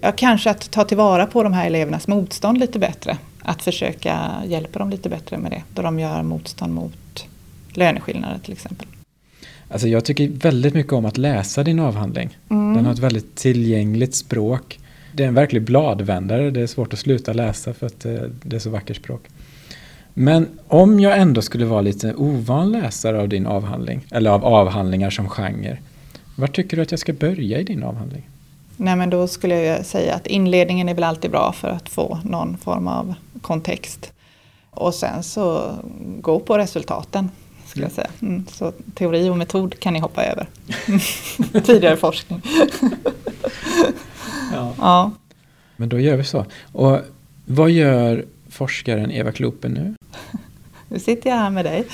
Ja, 0.05 0.13
kanske 0.13 0.51
att 0.51 0.71
ta 0.71 0.85
tillvara 0.85 1.27
på 1.27 1.43
de 1.43 1.53
här 1.53 1.67
elevernas 1.67 2.09
motstånd 2.09 2.59
lite 2.59 2.79
bättre. 2.79 3.19
Att 3.43 3.63
försöka 3.63 4.31
hjälpa 4.47 4.79
dem 4.79 4.91
lite 4.91 5.09
bättre 5.09 5.39
med 5.39 5.51
det, 5.51 5.63
då 5.75 5.83
de 5.83 5.99
gör 5.99 6.23
motstånd 6.23 6.75
mot 6.75 7.27
löneskillnader 7.73 8.39
till 8.39 8.53
exempel. 8.53 8.87
Alltså 9.69 9.89
jag 9.89 10.05
tycker 10.05 10.29
väldigt 10.29 10.75
mycket 10.75 10.93
om 10.93 11.05
att 11.05 11.17
läsa 11.17 11.65
din 11.65 11.79
avhandling. 11.79 12.39
Mm. 12.49 12.75
Den 12.75 12.85
har 12.85 12.93
ett 12.93 12.99
väldigt 12.99 13.35
tillgängligt 13.35 14.15
språk. 14.15 14.79
Det 15.13 15.25
är 15.25 15.29
en 15.29 15.35
verklig 15.35 15.63
bladvändare, 15.63 16.51
det 16.51 16.61
är 16.61 16.67
svårt 16.67 16.93
att 16.93 16.99
sluta 16.99 17.33
läsa 17.33 17.75
för 17.75 17.87
att 17.87 18.05
eh, 18.05 18.13
det 18.43 18.57
är 18.57 18.61
så 18.61 18.71
vackert 18.71 18.97
språk. 18.97 19.21
Men 20.15 20.49
om 20.69 21.01
jag 21.01 21.19
ändå 21.19 21.43
skulle 21.43 21.65
vara 21.65 21.81
lite 21.81 22.15
ovan 22.15 22.73
läsare 22.73 23.21
av 23.21 23.29
din 23.29 23.47
avhandling, 23.47 24.07
eller 24.11 24.31
av 24.31 24.45
avhandlingar 24.45 25.11
som 25.11 25.29
genre, 25.29 25.79
var 26.37 26.47
tycker 26.47 26.77
du 26.77 26.83
att 26.83 26.91
jag 26.91 27.01
ska 27.01 27.13
börja 27.13 27.59
i 27.59 27.65
din 27.65 27.83
avhandling? 27.83 28.29
Nej 28.77 28.97
men 28.97 29.11
då 29.11 29.29
skulle 29.29 29.63
jag 29.63 29.87
säga 29.87 30.15
att 30.15 30.27
inledningen 30.27 30.89
är 30.89 30.95
väl 30.95 31.05
alltid 31.05 31.31
bra 31.31 31.53
för 31.53 31.69
att 31.69 31.89
få 31.89 32.19
någon 32.25 32.57
form 32.57 32.89
av 32.89 33.15
kontext. 33.41 34.13
Och 34.71 34.95
sen 34.95 35.23
så 35.23 35.77
gå 36.21 36.41
på 36.41 36.59
resultaten. 36.59 37.31
Skulle 37.67 37.85
jag 37.85 37.93
säga. 37.93 38.11
Mm, 38.23 38.47
så 38.53 38.73
teori 38.95 39.29
och 39.29 39.39
metod 39.39 39.81
kan 39.81 39.93
ni 39.93 40.01
hoppa 40.01 40.25
över. 40.25 40.47
Tidigare 41.65 41.97
forskning. 41.97 42.43
Ja. 44.53 44.75
Ja. 44.79 45.11
Men 45.77 45.89
då 45.89 46.01
gör 46.01 46.17
vi 46.17 46.25
så. 46.25 46.47
Och 46.73 46.99
vad 47.47 47.71
gör 47.71 48.25
forskaren 48.49 49.11
Eva 49.11 49.33
Klopen 49.33 49.73
nu? 49.73 49.95
Nu 50.89 50.99
sitter 50.99 51.31
jag 51.31 51.37
här 51.37 51.51
med 51.51 51.65
dig. 51.65 51.87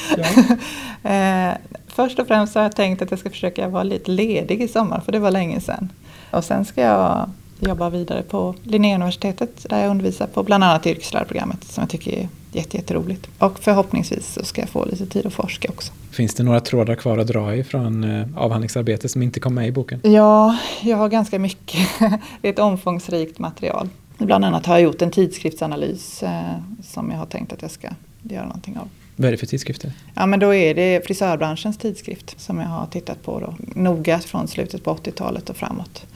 eh, 1.02 1.56
först 1.86 2.18
och 2.18 2.26
främst 2.26 2.54
har 2.54 2.62
jag 2.62 2.76
tänkt 2.76 3.02
att 3.02 3.10
jag 3.10 3.20
ska 3.20 3.30
försöka 3.30 3.68
vara 3.68 3.82
lite 3.82 4.10
ledig 4.10 4.62
i 4.62 4.68
sommar, 4.68 5.00
för 5.00 5.12
det 5.12 5.18
var 5.18 5.30
länge 5.30 5.60
sedan. 5.60 5.92
Och 6.30 6.44
sen 6.44 6.64
ska 6.64 6.80
jag 6.80 7.30
jobba 7.60 7.90
vidare 7.90 8.22
på 8.22 8.54
Linnéuniversitetet 8.62 9.66
där 9.68 9.82
jag 9.82 9.90
undervisar 9.90 10.26
på 10.26 10.42
bland 10.42 10.64
annat 10.64 10.86
yrkeslärarprogrammet 10.86 11.64
som 11.64 11.82
jag 11.82 11.90
tycker 11.90 12.12
är 12.12 12.28
jätteroligt. 12.52 13.28
Och 13.38 13.58
förhoppningsvis 13.58 14.32
så 14.34 14.44
ska 14.44 14.60
jag 14.60 14.68
få 14.68 14.84
lite 14.84 15.06
tid 15.06 15.26
att 15.26 15.32
forska 15.32 15.68
också. 15.68 15.92
Finns 16.10 16.34
det 16.34 16.42
några 16.42 16.60
trådar 16.60 16.94
kvar 16.94 17.18
att 17.18 17.26
dra 17.26 17.54
i 17.54 17.64
från 17.64 18.04
eh, 18.04 18.26
avhandlingsarbetet 18.36 19.10
som 19.10 19.22
inte 19.22 19.40
kom 19.40 19.54
med 19.54 19.68
i 19.68 19.72
boken? 19.72 20.00
Ja, 20.02 20.58
jag 20.82 20.96
har 20.96 21.08
ganska 21.08 21.38
mycket. 21.38 21.88
Det 22.40 22.48
är 22.48 22.52
ett 22.52 22.58
omfångsrikt 22.58 23.38
material. 23.38 23.88
Bland 24.18 24.44
annat 24.44 24.66
har 24.66 24.74
jag 24.74 24.82
gjort 24.82 25.02
en 25.02 25.10
tidskriftsanalys 25.10 26.22
eh, 26.22 26.54
som 26.82 27.10
jag 27.10 27.18
har 27.18 27.26
tänkt 27.26 27.52
att 27.52 27.62
jag 27.62 27.70
ska 27.70 27.88
göra 28.22 28.44
någonting 28.44 28.78
av. 28.78 28.88
Vad 29.16 29.28
är 29.28 29.32
det 29.32 29.38
för 29.38 29.46
tidskrifter? 29.46 29.92
Ja 30.14 30.26
men 30.26 30.40
då 30.40 30.54
är 30.54 30.74
det 30.74 31.06
frisörbranschens 31.06 31.78
tidskrift 31.78 32.40
som 32.40 32.58
jag 32.58 32.66
har 32.66 32.86
tittat 32.86 33.22
på 33.22 33.40
då, 33.40 33.54
noga 33.58 34.18
från 34.18 34.48
slutet 34.48 34.84
på 34.84 34.94
80-talet 34.94 35.50
och 35.50 35.56
framåt. 35.56 36.06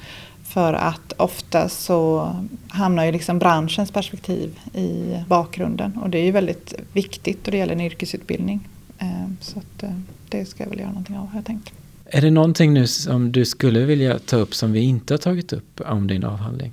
För 0.52 0.72
att 0.72 1.12
ofta 1.16 1.68
så 1.68 2.32
hamnar 2.68 3.04
ju 3.04 3.12
liksom 3.12 3.38
branschens 3.38 3.90
perspektiv 3.90 4.58
i 4.74 5.16
bakgrunden 5.28 5.98
och 6.02 6.10
det 6.10 6.18
är 6.18 6.24
ju 6.24 6.30
väldigt 6.30 6.74
viktigt 6.92 7.44
då 7.44 7.50
det 7.50 7.56
gäller 7.56 7.72
en 7.72 7.80
yrkesutbildning. 7.80 8.68
Eh, 8.98 9.06
Så 9.40 9.58
eh, 9.82 9.90
det 10.28 10.44
ska 10.44 10.62
jag 10.62 10.70
väl 10.70 10.78
göra 10.78 10.88
någonting 10.88 11.16
av 11.16 11.26
har 11.26 11.38
jag 11.38 11.44
tänkt. 11.44 11.72
Är 12.06 12.20
det 12.20 12.30
någonting 12.30 12.74
nu 12.74 12.86
som 12.86 13.32
du 13.32 13.44
skulle 13.44 13.80
vilja 13.80 14.18
ta 14.18 14.36
upp 14.36 14.54
som 14.54 14.72
vi 14.72 14.80
inte 14.80 15.14
har 15.14 15.18
tagit 15.18 15.52
upp 15.52 15.80
om 15.86 16.06
din 16.06 16.24
avhandling? 16.24 16.72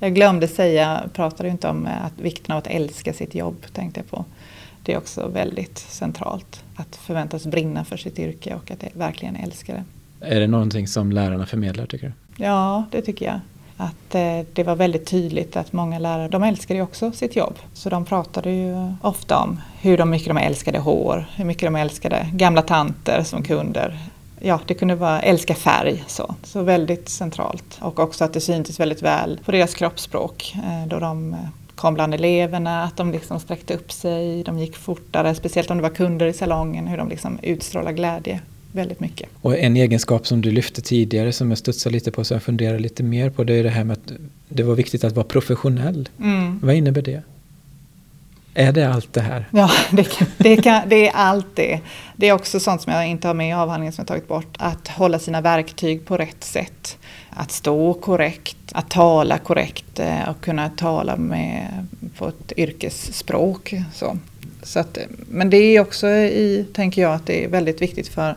Jag 0.00 0.14
glömde 0.14 0.48
säga, 0.48 1.02
pratade 1.12 1.48
ju 1.48 1.52
inte 1.52 1.68
om 1.68 1.86
eh, 1.86 2.04
att 2.04 2.20
vikten 2.20 2.52
av 2.52 2.58
att 2.58 2.66
älska 2.66 3.12
sitt 3.12 3.34
jobb 3.34 3.56
tänkte 3.72 4.00
jag 4.00 4.10
på. 4.10 4.24
Det 4.82 4.92
är 4.92 4.98
också 4.98 5.28
väldigt 5.28 5.78
centralt 5.78 6.64
att 6.76 6.96
förväntas 6.96 7.46
brinna 7.46 7.84
för 7.84 7.96
sitt 7.96 8.18
yrke 8.18 8.54
och 8.54 8.70
att 8.70 8.84
verkligen 8.92 9.36
älska 9.36 9.72
det. 9.74 9.84
Är 10.26 10.40
det 10.40 10.46
någonting 10.46 10.88
som 10.88 11.12
lärarna 11.12 11.46
förmedlar 11.46 11.86
tycker 11.86 12.06
du? 12.06 12.12
Ja, 12.36 12.84
det 12.90 13.02
tycker 13.02 13.26
jag. 13.26 13.40
Att 13.76 14.14
eh, 14.14 14.46
det 14.52 14.62
var 14.62 14.76
väldigt 14.76 15.06
tydligt 15.06 15.56
att 15.56 15.72
många 15.72 15.98
lärare, 15.98 16.28
de 16.28 16.42
älskade 16.42 16.78
ju 16.78 16.82
också 16.82 17.12
sitt 17.12 17.36
jobb. 17.36 17.58
Så 17.74 17.90
de 17.90 18.04
pratade 18.04 18.50
ju 18.50 18.92
ofta 19.00 19.38
om 19.38 19.60
hur 19.80 19.98
de, 19.98 20.10
mycket 20.10 20.28
de 20.28 20.36
älskade 20.36 20.78
hår, 20.78 21.26
hur 21.36 21.44
mycket 21.44 21.66
de 21.66 21.76
älskade 21.76 22.28
gamla 22.32 22.62
tanter 22.62 23.22
som 23.22 23.42
kunder. 23.42 23.98
Ja, 24.40 24.60
det 24.66 24.74
kunde 24.74 24.94
vara 24.94 25.20
älska 25.20 25.54
färg 25.54 26.04
så. 26.06 26.34
Så 26.42 26.62
väldigt 26.62 27.08
centralt. 27.08 27.78
Och 27.80 27.98
också 27.98 28.24
att 28.24 28.32
det 28.32 28.40
syntes 28.40 28.80
väldigt 28.80 29.02
väl 29.02 29.40
på 29.44 29.52
deras 29.52 29.74
kroppsspråk 29.74 30.54
eh, 30.56 30.88
då 30.88 30.98
de 30.98 31.34
eh, 31.34 31.38
kom 31.74 31.94
bland 31.94 32.14
eleverna, 32.14 32.84
att 32.84 32.96
de 32.96 33.12
liksom 33.12 33.40
sträckte 33.40 33.74
upp 33.74 33.92
sig, 33.92 34.42
de 34.42 34.58
gick 34.58 34.76
fortare, 34.76 35.34
speciellt 35.34 35.70
om 35.70 35.76
det 35.76 35.82
var 35.82 35.90
kunder 35.90 36.26
i 36.26 36.32
salongen, 36.32 36.86
hur 36.86 36.96
de 36.96 37.08
liksom 37.08 37.38
utstrålade 37.42 37.96
glädje 37.96 38.40
väldigt 38.72 39.00
mycket. 39.00 39.28
Och 39.40 39.58
en 39.58 39.76
egenskap 39.76 40.26
som 40.26 40.40
du 40.40 40.50
lyfte 40.50 40.82
tidigare 40.82 41.32
som 41.32 41.50
jag 41.50 41.58
studsar 41.58 41.90
lite 41.90 42.10
på 42.10 42.24
så 42.24 42.34
jag 42.34 42.42
funderar 42.42 42.78
lite 42.78 43.02
mer 43.02 43.30
på 43.30 43.44
det 43.44 43.54
är 43.54 43.62
det 43.62 43.70
här 43.70 43.84
med 43.84 43.96
att 43.96 44.12
det 44.48 44.62
var 44.62 44.74
viktigt 44.74 45.04
att 45.04 45.12
vara 45.12 45.26
professionell. 45.26 46.08
Mm. 46.20 46.60
Vad 46.62 46.74
innebär 46.74 47.02
det? 47.02 47.22
Är 48.54 48.72
det 48.72 48.88
allt 48.92 49.12
det 49.12 49.20
här? 49.20 49.48
Ja, 49.50 49.70
det, 49.90 50.04
kan, 50.04 50.26
det, 50.38 50.56
kan, 50.56 50.88
det 50.88 51.08
är 51.08 51.12
allt 51.14 51.46
det. 51.54 51.80
Det 52.16 52.28
är 52.28 52.32
också 52.32 52.60
sånt 52.60 52.82
som 52.82 52.92
jag 52.92 53.08
inte 53.08 53.26
har 53.26 53.34
med 53.34 53.48
i 53.48 53.52
avhandlingen 53.52 53.92
som 53.92 54.02
jag 54.02 54.08
tagit 54.08 54.28
bort. 54.28 54.56
Att 54.58 54.88
hålla 54.88 55.18
sina 55.18 55.40
verktyg 55.40 56.04
på 56.04 56.16
rätt 56.16 56.44
sätt. 56.44 56.98
Att 57.30 57.50
stå 57.50 57.94
korrekt, 57.94 58.56
att 58.72 58.90
tala 58.90 59.38
korrekt 59.38 59.98
eh, 59.98 60.28
och 60.28 60.40
kunna 60.40 60.68
tala 60.68 61.16
med, 61.16 61.86
på 62.18 62.28
ett 62.28 62.52
yrkesspråk. 62.56 63.74
Så. 63.94 64.18
Så 64.62 64.78
att, 64.78 64.98
men 65.28 65.50
det 65.50 65.56
är 65.56 65.80
också 65.80 66.08
i, 66.08 66.66
tänker 66.72 67.02
jag, 67.02 67.14
att 67.14 67.26
det 67.26 67.44
är 67.44 67.48
väldigt 67.48 67.82
viktigt 67.82 68.08
för 68.08 68.36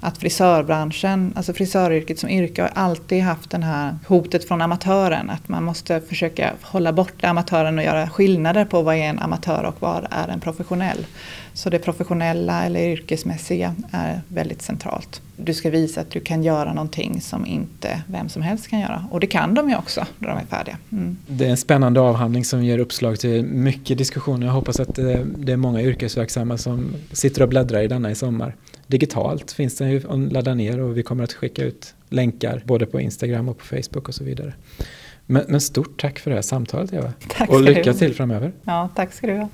att 0.00 0.18
frisörbranschen, 0.18 1.32
alltså 1.36 1.52
frisöryrket 1.52 2.18
som 2.18 2.30
yrke 2.30 2.62
har 2.62 2.70
alltid 2.74 3.22
haft 3.22 3.50
det 3.50 3.64
här 3.64 3.98
hotet 4.06 4.48
från 4.48 4.62
amatören. 4.62 5.30
Att 5.30 5.48
man 5.48 5.64
måste 5.64 6.00
försöka 6.00 6.52
hålla 6.62 6.92
borta 6.92 7.28
amatören 7.28 7.78
och 7.78 7.84
göra 7.84 8.10
skillnader 8.10 8.64
på 8.64 8.82
vad 8.82 8.94
är 8.94 9.00
en 9.00 9.18
amatör 9.18 9.64
och 9.64 9.76
vad 9.78 10.06
är 10.10 10.28
en 10.28 10.40
professionell. 10.40 11.06
Så 11.54 11.70
det 11.70 11.78
professionella 11.78 12.64
eller 12.64 12.80
yrkesmässiga 12.80 13.74
är 13.92 14.20
väldigt 14.28 14.62
centralt. 14.62 15.22
Du 15.36 15.54
ska 15.54 15.70
visa 15.70 16.00
att 16.00 16.10
du 16.10 16.20
kan 16.20 16.42
göra 16.42 16.72
någonting 16.72 17.20
som 17.20 17.46
inte 17.46 18.02
vem 18.06 18.28
som 18.28 18.42
helst 18.42 18.68
kan 18.68 18.80
göra. 18.80 19.04
Och 19.10 19.20
det 19.20 19.26
kan 19.26 19.54
de 19.54 19.68
ju 19.70 19.76
också 19.76 20.06
när 20.18 20.28
de 20.28 20.38
är 20.38 20.44
färdiga. 20.44 20.78
Mm. 20.92 21.16
Det 21.26 21.46
är 21.46 21.50
en 21.50 21.56
spännande 21.56 22.00
avhandling 22.00 22.44
som 22.44 22.64
ger 22.64 22.78
uppslag 22.78 23.18
till 23.18 23.44
mycket 23.44 23.98
diskussioner. 23.98 24.46
Jag 24.46 24.54
hoppas 24.54 24.80
att 24.80 24.98
eh, 24.98 25.18
det 25.36 25.52
är 25.52 25.56
många 25.56 25.82
yrkesverksamma 25.82 26.58
som 26.58 26.94
sitter 27.12 27.42
och 27.42 27.48
bläddrar 27.48 27.82
i 27.82 27.88
denna 27.88 28.10
i 28.10 28.14
sommar. 28.14 28.56
Digitalt 28.86 29.52
finns 29.52 29.76
den 29.76 29.90
ju 29.90 30.02
att 30.08 30.32
ladda 30.32 30.54
ner 30.54 30.80
och 30.80 30.96
vi 30.96 31.02
kommer 31.02 31.24
att 31.24 31.32
skicka 31.32 31.64
ut 31.64 31.94
länkar 32.08 32.62
både 32.64 32.86
på 32.86 33.00
Instagram 33.00 33.48
och 33.48 33.58
på 33.58 33.64
Facebook 33.64 34.08
och 34.08 34.14
så 34.14 34.24
vidare. 34.24 34.52
Men, 35.26 35.44
men 35.48 35.60
stort 35.60 36.00
tack 36.00 36.18
för 36.18 36.30
det 36.30 36.36
här 36.36 36.42
samtalet 36.42 36.92
Eva. 36.92 37.12
Tack 37.28 37.50
och 37.50 37.62
lycka 37.62 37.92
du. 37.92 37.98
till 37.98 38.14
framöver. 38.14 38.52
Ja, 38.62 38.88
tack 38.94 39.12
ska 39.12 39.26
du 39.26 39.36
ha. 39.36 39.48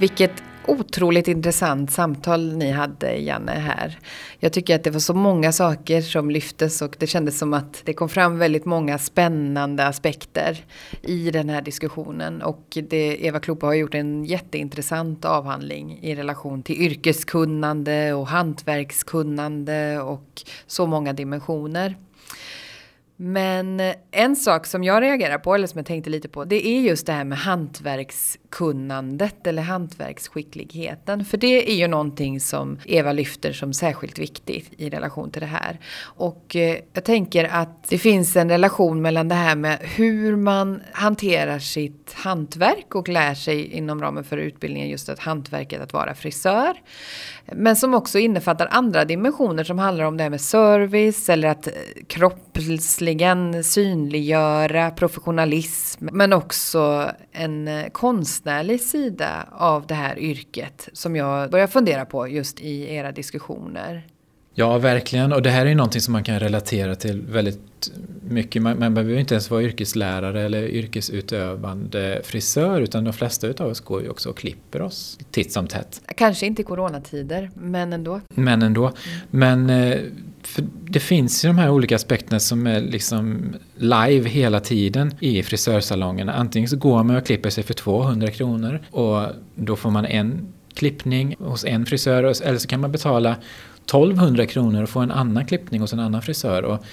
Vilket 0.00 0.32
otroligt 0.66 1.28
intressant 1.28 1.92
samtal 1.92 2.56
ni 2.56 2.70
hade, 2.70 3.16
Janne, 3.16 3.52
här. 3.52 3.98
Jag 4.38 4.52
tycker 4.52 4.74
att 4.74 4.84
det 4.84 4.90
var 4.90 5.00
så 5.00 5.14
många 5.14 5.52
saker 5.52 6.00
som 6.00 6.30
lyftes 6.30 6.82
och 6.82 6.96
det 6.98 7.06
kändes 7.06 7.38
som 7.38 7.54
att 7.54 7.82
det 7.84 7.94
kom 7.94 8.08
fram 8.08 8.38
väldigt 8.38 8.64
många 8.64 8.98
spännande 8.98 9.86
aspekter 9.86 10.64
i 11.02 11.30
den 11.30 11.48
här 11.48 11.62
diskussionen. 11.62 12.42
Och 12.42 12.78
det, 12.88 13.26
Eva 13.26 13.40
Klopa 13.40 13.66
har 13.66 13.74
gjort 13.74 13.94
en 13.94 14.24
jätteintressant 14.24 15.24
avhandling 15.24 15.98
i 16.02 16.14
relation 16.14 16.62
till 16.62 16.82
yrkeskunnande 16.82 18.12
och 18.12 18.26
hantverkskunnande 18.26 20.00
och 20.00 20.42
så 20.66 20.86
många 20.86 21.12
dimensioner. 21.12 21.96
Men 23.16 23.80
en 24.10 24.36
sak 24.36 24.66
som 24.66 24.84
jag 24.84 25.02
reagerar 25.02 25.38
på, 25.38 25.54
eller 25.54 25.66
som 25.66 25.78
jag 25.78 25.86
tänkte 25.86 26.10
lite 26.10 26.28
på, 26.28 26.44
det 26.44 26.66
är 26.66 26.80
just 26.80 27.06
det 27.06 27.12
här 27.12 27.24
med 27.24 27.38
hantverks 27.38 28.38
kunnandet 28.54 29.46
eller 29.46 29.62
hantverksskickligheten. 29.62 31.24
För 31.24 31.36
det 31.36 31.70
är 31.70 31.74
ju 31.74 31.86
någonting 31.88 32.40
som 32.40 32.78
Eva 32.84 33.12
lyfter 33.12 33.52
som 33.52 33.72
särskilt 33.72 34.18
viktigt 34.18 34.70
i 34.76 34.90
relation 34.90 35.30
till 35.30 35.40
det 35.40 35.46
här. 35.46 35.78
Och 36.02 36.56
eh, 36.56 36.78
jag 36.92 37.04
tänker 37.04 37.44
att 37.44 37.88
det 37.88 37.98
finns 37.98 38.36
en 38.36 38.48
relation 38.48 39.02
mellan 39.02 39.28
det 39.28 39.34
här 39.34 39.56
med 39.56 39.78
hur 39.80 40.36
man 40.36 40.82
hanterar 40.92 41.58
sitt 41.58 42.12
hantverk 42.12 42.94
och 42.94 43.08
lär 43.08 43.34
sig 43.34 43.66
inom 43.66 44.00
ramen 44.00 44.24
för 44.24 44.36
utbildningen 44.36 44.88
just 44.88 45.08
att 45.08 45.18
hantverket 45.18 45.80
att 45.80 45.92
vara 45.92 46.14
frisör. 46.14 46.76
Men 47.52 47.76
som 47.76 47.94
också 47.94 48.18
innefattar 48.18 48.68
andra 48.70 49.04
dimensioner 49.04 49.64
som 49.64 49.78
handlar 49.78 50.04
om 50.04 50.16
det 50.16 50.22
här 50.22 50.30
med 50.30 50.40
service 50.40 51.28
eller 51.28 51.48
att 51.48 51.66
eh, 51.66 51.72
kroppsligen 52.06 53.64
synliggöra 53.64 54.90
professionalism. 54.90 56.08
Men 56.12 56.32
också 56.32 57.10
en 57.32 57.68
eh, 57.68 57.88
konst 57.88 58.43
konstnärlig 58.44 58.80
sida 58.80 59.48
av 59.52 59.86
det 59.86 59.94
här 59.94 60.18
yrket 60.18 60.88
som 60.92 61.16
jag 61.16 61.50
börjar 61.50 61.66
fundera 61.66 62.04
på 62.04 62.28
just 62.28 62.60
i 62.60 62.94
era 62.94 63.12
diskussioner. 63.12 64.06
Ja, 64.54 64.78
verkligen. 64.78 65.32
Och 65.32 65.42
det 65.42 65.50
här 65.50 65.64
är 65.64 65.68
ju 65.68 65.74
någonting 65.74 66.00
som 66.00 66.12
man 66.12 66.24
kan 66.24 66.40
relatera 66.40 66.94
till 66.94 67.22
väldigt 67.22 67.92
mycket. 68.28 68.62
Man, 68.62 68.78
man 68.78 68.94
behöver 68.94 69.14
ju 69.14 69.20
inte 69.20 69.34
ens 69.34 69.50
vara 69.50 69.62
yrkeslärare 69.62 70.42
eller 70.42 70.62
yrkesutövande 70.62 72.20
frisör 72.24 72.80
utan 72.80 73.04
de 73.04 73.12
flesta 73.12 73.46
utav 73.46 73.70
oss 73.70 73.80
går 73.80 74.02
ju 74.02 74.08
också 74.08 74.30
och 74.30 74.36
klipper 74.36 74.82
oss 74.82 75.18
titt 75.30 75.52
som 75.52 75.66
tätt. 75.66 76.02
Kanske 76.16 76.46
inte 76.46 76.62
i 76.62 76.64
coronatider, 76.64 77.50
men 77.54 77.92
ändå. 77.92 78.20
Men 78.28 78.62
ändå. 78.62 78.92
Men 79.30 79.70
eh, 79.70 79.98
för 80.42 80.64
det 80.88 81.00
finns 81.00 81.44
ju 81.44 81.48
de 81.48 81.58
här 81.58 81.70
olika 81.70 81.96
aspekterna 81.96 82.40
som 82.40 82.66
är 82.66 82.80
liksom 82.80 83.54
live 83.76 84.28
hela 84.28 84.60
tiden 84.60 85.14
i 85.20 85.42
frisörsalongerna. 85.42 86.32
Antingen 86.32 86.68
så 86.68 86.76
går 86.76 87.02
man 87.02 87.16
och 87.16 87.26
klipper 87.26 87.50
sig 87.50 87.64
för 87.64 87.74
200 87.74 88.30
kronor 88.30 88.80
och 88.90 89.26
då 89.54 89.76
får 89.76 89.90
man 89.90 90.06
en 90.06 90.52
klippning 90.74 91.36
hos 91.38 91.64
en 91.64 91.86
frisör 91.86 92.24
eller 92.42 92.58
så 92.58 92.68
kan 92.68 92.80
man 92.80 92.92
betala 92.92 93.36
1200 93.84 94.46
kronor 94.46 94.82
och 94.82 94.88
få 94.88 95.00
en 95.00 95.10
annan 95.10 95.46
klippning 95.46 95.80
hos 95.80 95.92
en 95.92 96.00
annan 96.00 96.22
frisör. 96.22 96.62
Och 96.62 96.84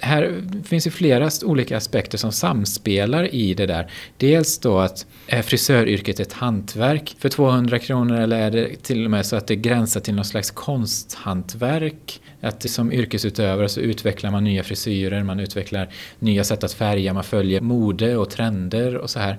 här 0.00 0.42
finns 0.64 0.86
ju 0.86 0.90
flera 0.90 1.30
olika 1.44 1.76
aspekter 1.76 2.18
som 2.18 2.32
samspelar 2.32 3.34
i 3.34 3.54
det 3.54 3.66
där. 3.66 3.90
Dels 4.16 4.58
då 4.58 4.78
att 4.78 5.06
eh, 5.26 5.38
är 5.38 5.42
frisöryrket 5.42 6.20
ett 6.20 6.32
hantverk 6.32 7.16
för 7.18 7.28
200 7.28 7.78
kronor 7.78 8.20
eller 8.20 8.38
är 8.38 8.50
det 8.50 8.82
till 8.82 9.04
och 9.04 9.10
med 9.10 9.26
så 9.26 9.36
att 9.36 9.46
det 9.46 9.56
gränsar 9.56 10.00
till 10.00 10.14
någon 10.14 10.24
slags 10.24 10.50
konsthantverk? 10.50 12.20
Att 12.40 12.70
som 12.70 12.92
yrkesutövare 12.92 13.68
så 13.68 13.80
utvecklar 13.80 14.30
man 14.30 14.44
nya 14.44 14.62
frisyrer, 14.62 15.22
man 15.22 15.40
utvecklar 15.40 15.88
nya 16.18 16.44
sätt 16.44 16.64
att 16.64 16.72
färga, 16.72 17.12
man 17.12 17.24
följer 17.24 17.60
mode 17.60 18.16
och 18.16 18.30
trender 18.30 18.96
och 18.96 19.10
så 19.10 19.18
här. 19.18 19.38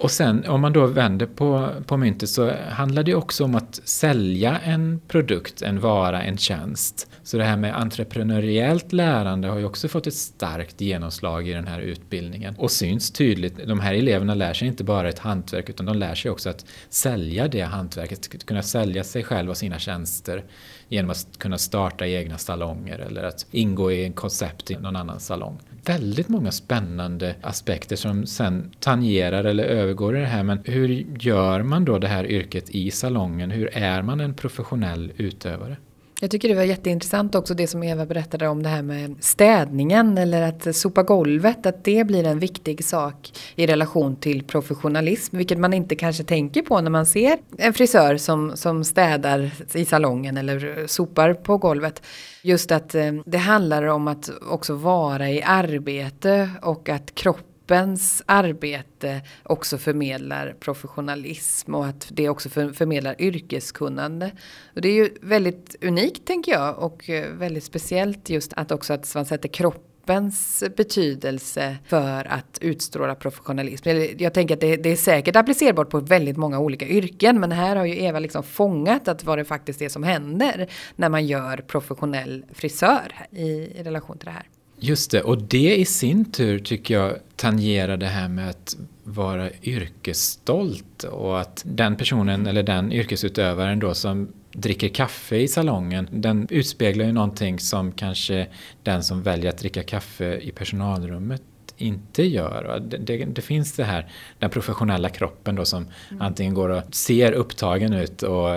Och 0.00 0.10
sen 0.10 0.46
om 0.46 0.60
man 0.60 0.72
då 0.72 0.86
vänder 0.86 1.26
på, 1.26 1.68
på 1.86 1.96
myntet 1.96 2.28
så 2.28 2.52
handlar 2.70 3.02
det 3.02 3.14
också 3.14 3.44
om 3.44 3.54
att 3.54 3.80
sälja 3.84 4.58
en 4.58 5.00
produkt, 5.08 5.62
en 5.62 5.80
vara, 5.80 6.22
en 6.22 6.38
tjänst. 6.38 7.10
Så 7.22 7.36
det 7.36 7.44
här 7.44 7.56
med 7.56 7.76
entreprenöriellt 7.76 8.92
lärande 8.92 9.48
har 9.48 9.58
ju 9.58 9.64
också 9.64 9.88
fått 9.88 10.06
ett 10.06 10.14
starkt 10.14 10.80
genomslag 10.80 11.48
i 11.48 11.52
den 11.52 11.66
här 11.66 11.80
utbildningen 11.80 12.54
och 12.58 12.70
syns 12.70 13.10
tydligt. 13.10 13.66
De 13.66 13.80
här 13.80 13.94
eleverna 13.94 14.34
lär 14.34 14.52
sig 14.52 14.68
inte 14.68 14.84
bara 14.84 15.08
ett 15.08 15.18
hantverk 15.18 15.68
utan 15.68 15.86
de 15.86 15.96
lär 15.96 16.14
sig 16.14 16.30
också 16.30 16.50
att 16.50 16.64
sälja 16.88 17.48
det 17.48 17.62
hantverket, 17.62 18.46
kunna 18.46 18.62
sälja 18.62 19.04
sig 19.04 19.22
själva 19.22 19.50
och 19.50 19.56
sina 19.56 19.78
tjänster 19.78 20.44
genom 20.88 21.10
att 21.10 21.38
kunna 21.38 21.58
starta 21.58 22.06
egna 22.06 22.38
salonger 22.38 22.98
eller 22.98 23.22
att 23.22 23.46
ingå 23.50 23.92
i 23.92 24.04
en 24.04 24.12
koncept 24.12 24.70
i 24.70 24.74
någon 24.74 24.96
annan 24.96 25.20
salong 25.20 25.58
väldigt 25.84 26.28
många 26.28 26.50
spännande 26.50 27.34
aspekter 27.42 27.96
som 27.96 28.26
sen 28.26 28.70
tangerar 28.80 29.44
eller 29.44 29.64
övergår 29.64 30.16
i 30.16 30.20
det 30.20 30.26
här. 30.26 30.42
Men 30.42 30.58
hur 30.64 31.06
gör 31.20 31.62
man 31.62 31.84
då 31.84 31.98
det 31.98 32.08
här 32.08 32.26
yrket 32.26 32.70
i 32.70 32.90
salongen? 32.90 33.50
Hur 33.50 33.76
är 33.76 34.02
man 34.02 34.20
en 34.20 34.34
professionell 34.34 35.12
utövare? 35.16 35.76
Jag 36.22 36.30
tycker 36.30 36.48
det 36.48 36.54
var 36.54 36.62
jätteintressant 36.62 37.34
också 37.34 37.54
det 37.54 37.66
som 37.66 37.82
Eva 37.82 38.06
berättade 38.06 38.48
om 38.48 38.62
det 38.62 38.68
här 38.68 38.82
med 38.82 39.16
städningen 39.20 40.18
eller 40.18 40.42
att 40.42 40.76
sopa 40.76 41.02
golvet. 41.02 41.66
Att 41.66 41.84
det 41.84 42.06
blir 42.06 42.24
en 42.24 42.38
viktig 42.38 42.84
sak 42.84 43.32
i 43.54 43.66
relation 43.66 44.16
till 44.16 44.44
professionalism. 44.44 45.36
Vilket 45.36 45.58
man 45.58 45.72
inte 45.72 45.94
kanske 45.94 46.24
tänker 46.24 46.62
på 46.62 46.80
när 46.80 46.90
man 46.90 47.06
ser 47.06 47.38
en 47.58 47.74
frisör 47.74 48.16
som, 48.16 48.56
som 48.56 48.84
städar 48.84 49.50
i 49.74 49.84
salongen 49.84 50.36
eller 50.36 50.86
sopar 50.86 51.34
på 51.34 51.56
golvet. 51.56 52.02
Just 52.42 52.72
att 52.72 52.94
eh, 52.94 53.12
det 53.26 53.38
handlar 53.38 53.82
om 53.82 54.08
att 54.08 54.30
också 54.50 54.74
vara 54.74 55.30
i 55.30 55.42
arbete 55.42 56.50
och 56.62 56.88
att 56.88 57.14
kroppen 57.14 57.49
gruppens 57.70 58.22
arbete 58.26 59.20
också 59.42 59.78
förmedlar 59.78 60.54
professionalism 60.60 61.74
och 61.74 61.86
att 61.86 62.08
det 62.12 62.28
också 62.28 62.48
förmedlar 62.48 63.16
yrkeskunnande. 63.18 64.30
Och 64.74 64.80
det 64.80 64.88
är 64.88 64.94
ju 64.94 65.10
väldigt 65.22 65.76
unikt 65.84 66.26
tänker 66.26 66.52
jag 66.52 66.78
och 66.78 67.10
eh, 67.10 67.32
väldigt 67.32 67.64
speciellt 67.64 68.30
just 68.30 68.52
att 68.52 68.72
också 68.72 68.92
att 68.92 69.14
man 69.14 69.26
sätter 69.26 69.48
kroppens 69.48 70.64
betydelse 70.76 71.76
för 71.86 72.32
att 72.32 72.58
utstråla 72.60 73.14
professionalism. 73.14 73.88
Jag 74.18 74.34
tänker 74.34 74.54
att 74.54 74.60
det, 74.60 74.76
det, 74.76 74.90
är 74.90 74.96
säkert 74.96 75.36
applicerbart 75.36 75.90
på 75.90 76.00
väldigt 76.00 76.36
många 76.36 76.58
olika 76.58 76.86
yrken 76.86 77.40
men 77.40 77.52
här 77.52 77.76
har 77.76 77.84
ju 77.84 78.02
Eva 78.02 78.18
liksom 78.18 78.42
fångat 78.42 79.08
att 79.08 79.24
vad 79.24 79.38
det 79.38 79.44
faktiskt 79.44 79.82
är 79.82 79.88
som 79.88 80.02
händer 80.02 80.66
när 80.96 81.08
man 81.08 81.26
gör 81.26 81.56
professionell 81.56 82.44
frisör 82.52 83.14
i, 83.30 83.46
i 83.48 83.82
relation 83.82 84.18
till 84.18 84.26
det 84.26 84.32
här. 84.32 84.46
Just 84.82 85.10
det, 85.10 85.22
och 85.22 85.42
det 85.42 85.76
i 85.76 85.84
sin 85.84 86.32
tur 86.32 86.58
tycker 86.58 86.94
jag 86.94 87.16
tangerar 87.36 87.96
det 87.96 88.06
här 88.06 88.28
med 88.28 88.50
att 88.50 88.76
vara 89.04 89.50
yrkesstolt 89.62 91.04
och 91.04 91.40
att 91.40 91.62
den 91.66 91.96
personen 91.96 92.46
eller 92.46 92.62
den 92.62 92.92
yrkesutövaren 92.92 93.78
då 93.78 93.94
som 93.94 94.32
dricker 94.52 94.88
kaffe 94.88 95.36
i 95.36 95.48
salongen, 95.48 96.08
den 96.12 96.46
utspeglar 96.50 97.04
ju 97.04 97.12
någonting 97.12 97.58
som 97.58 97.92
kanske 97.92 98.46
den 98.82 99.02
som 99.02 99.22
väljer 99.22 99.50
att 99.50 99.58
dricka 99.58 99.82
kaffe 99.82 100.38
i 100.38 100.50
personalrummet 100.50 101.42
inte 101.80 102.22
gör. 102.22 102.82
Det, 102.88 102.96
det, 102.96 103.24
det, 103.24 103.42
finns 103.42 103.72
det 103.72 103.84
här, 103.84 104.06
den 104.38 104.50
professionella 104.50 105.08
kroppen 105.08 105.54
då 105.54 105.64
som 105.64 105.86
mm. 106.10 106.22
antingen 106.22 106.54
går 106.54 106.68
och 106.68 106.82
ser 106.94 107.32
upptagen 107.32 107.92
ut 107.92 108.22
och 108.22 108.48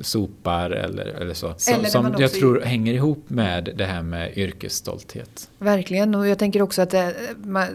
sopar 0.00 0.70
eller, 0.70 1.04
eller 1.06 1.34
så. 1.34 1.54
Som, 1.56 1.84
som 1.84 2.14
jag 2.18 2.32
tror 2.32 2.60
hänger 2.60 2.94
ihop 2.94 3.30
med 3.30 3.72
det 3.76 3.84
här 3.84 4.02
med 4.02 4.38
yrkesstolthet. 4.38 5.50
Verkligen, 5.58 6.14
och 6.14 6.28
jag 6.28 6.38
tänker 6.38 6.62
också 6.62 6.82
att 6.82 6.90
det, 6.90 7.14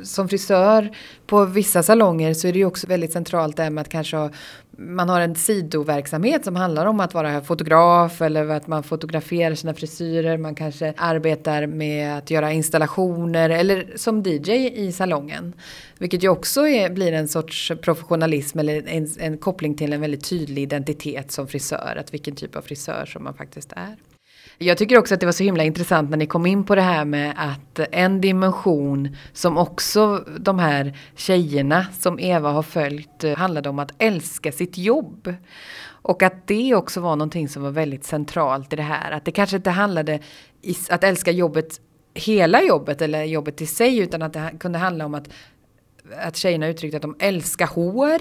som 0.03 0.29
frisör 0.29 0.95
på 1.27 1.45
vissa 1.45 1.83
salonger 1.83 2.33
så 2.33 2.47
är 2.47 2.53
det 2.53 2.59
ju 2.59 2.65
också 2.65 2.87
väldigt 2.87 3.11
centralt 3.11 3.57
det 3.57 3.63
här 3.63 3.69
med 3.69 3.81
att 3.81 3.89
kanske 3.89 4.17
ha 4.17 4.29
man 4.77 5.09
har 5.09 5.21
en 5.21 5.35
sidoverksamhet 5.35 6.45
som 6.45 6.55
handlar 6.55 6.85
om 6.85 6.99
att 6.99 7.13
vara 7.13 7.41
fotograf 7.41 8.21
eller 8.21 8.49
att 8.49 8.67
man 8.67 8.83
fotograferar 8.83 9.55
sina 9.55 9.73
frisyrer. 9.73 10.37
Man 10.37 10.55
kanske 10.55 10.93
arbetar 10.97 11.65
med 11.65 12.17
att 12.17 12.31
göra 12.31 12.51
installationer 12.51 13.49
eller 13.49 13.93
som 13.95 14.23
DJ 14.23 14.51
i 14.75 14.91
salongen. 14.91 15.53
Vilket 15.97 16.23
ju 16.23 16.29
också 16.29 16.67
är, 16.67 16.89
blir 16.89 17.11
en 17.11 17.27
sorts 17.27 17.71
professionalism 17.81 18.59
eller 18.59 18.87
en, 18.87 19.07
en 19.19 19.37
koppling 19.37 19.75
till 19.75 19.93
en 19.93 20.01
väldigt 20.01 20.29
tydlig 20.29 20.63
identitet 20.63 21.31
som 21.31 21.47
frisör. 21.47 21.97
Att 21.99 22.13
vilken 22.13 22.35
typ 22.35 22.55
av 22.55 22.61
frisör 22.61 23.05
som 23.05 23.23
man 23.23 23.33
faktiskt 23.33 23.71
är. 23.71 24.12
Jag 24.57 24.77
tycker 24.77 24.97
också 24.97 25.13
att 25.13 25.19
det 25.19 25.25
var 25.25 25.33
så 25.33 25.43
himla 25.43 25.63
intressant 25.63 26.09
när 26.09 26.17
ni 26.17 26.25
kom 26.25 26.45
in 26.45 26.63
på 26.63 26.75
det 26.75 26.81
här 26.81 27.05
med 27.05 27.33
att 27.37 27.79
en 27.91 28.21
dimension 28.21 29.15
som 29.33 29.57
också 29.57 30.25
de 30.39 30.59
här 30.59 30.97
tjejerna 31.15 31.85
som 31.99 32.19
Eva 32.19 32.51
har 32.51 32.63
följt 32.63 33.23
eh, 33.23 33.35
handlade 33.35 33.69
om 33.69 33.79
att 33.79 33.91
älska 33.97 34.51
sitt 34.51 34.77
jobb. 34.77 35.35
Och 35.85 36.23
att 36.23 36.47
det 36.47 36.75
också 36.75 37.01
var 37.01 37.15
någonting 37.15 37.49
som 37.49 37.63
var 37.63 37.71
väldigt 37.71 38.05
centralt 38.05 38.73
i 38.73 38.75
det 38.75 38.83
här. 38.83 39.11
Att 39.11 39.25
det 39.25 39.31
kanske 39.31 39.55
inte 39.55 39.69
handlade 39.69 40.13
om 40.63 40.73
att 40.89 41.03
älska 41.03 41.31
jobbet 41.31 41.79
hela 42.13 42.63
jobbet 42.63 43.01
eller 43.01 43.23
jobbet 43.23 43.61
i 43.61 43.65
sig 43.65 43.97
utan 43.97 44.21
att 44.21 44.33
det 44.33 44.51
kunde 44.59 44.79
handla 44.79 45.05
om 45.05 45.15
att 45.15 45.29
att 46.21 46.35
tjejerna 46.35 46.67
uttryckte 46.67 46.97
att 46.97 47.01
de 47.01 47.15
älskar 47.19 47.67
hår 47.67 48.19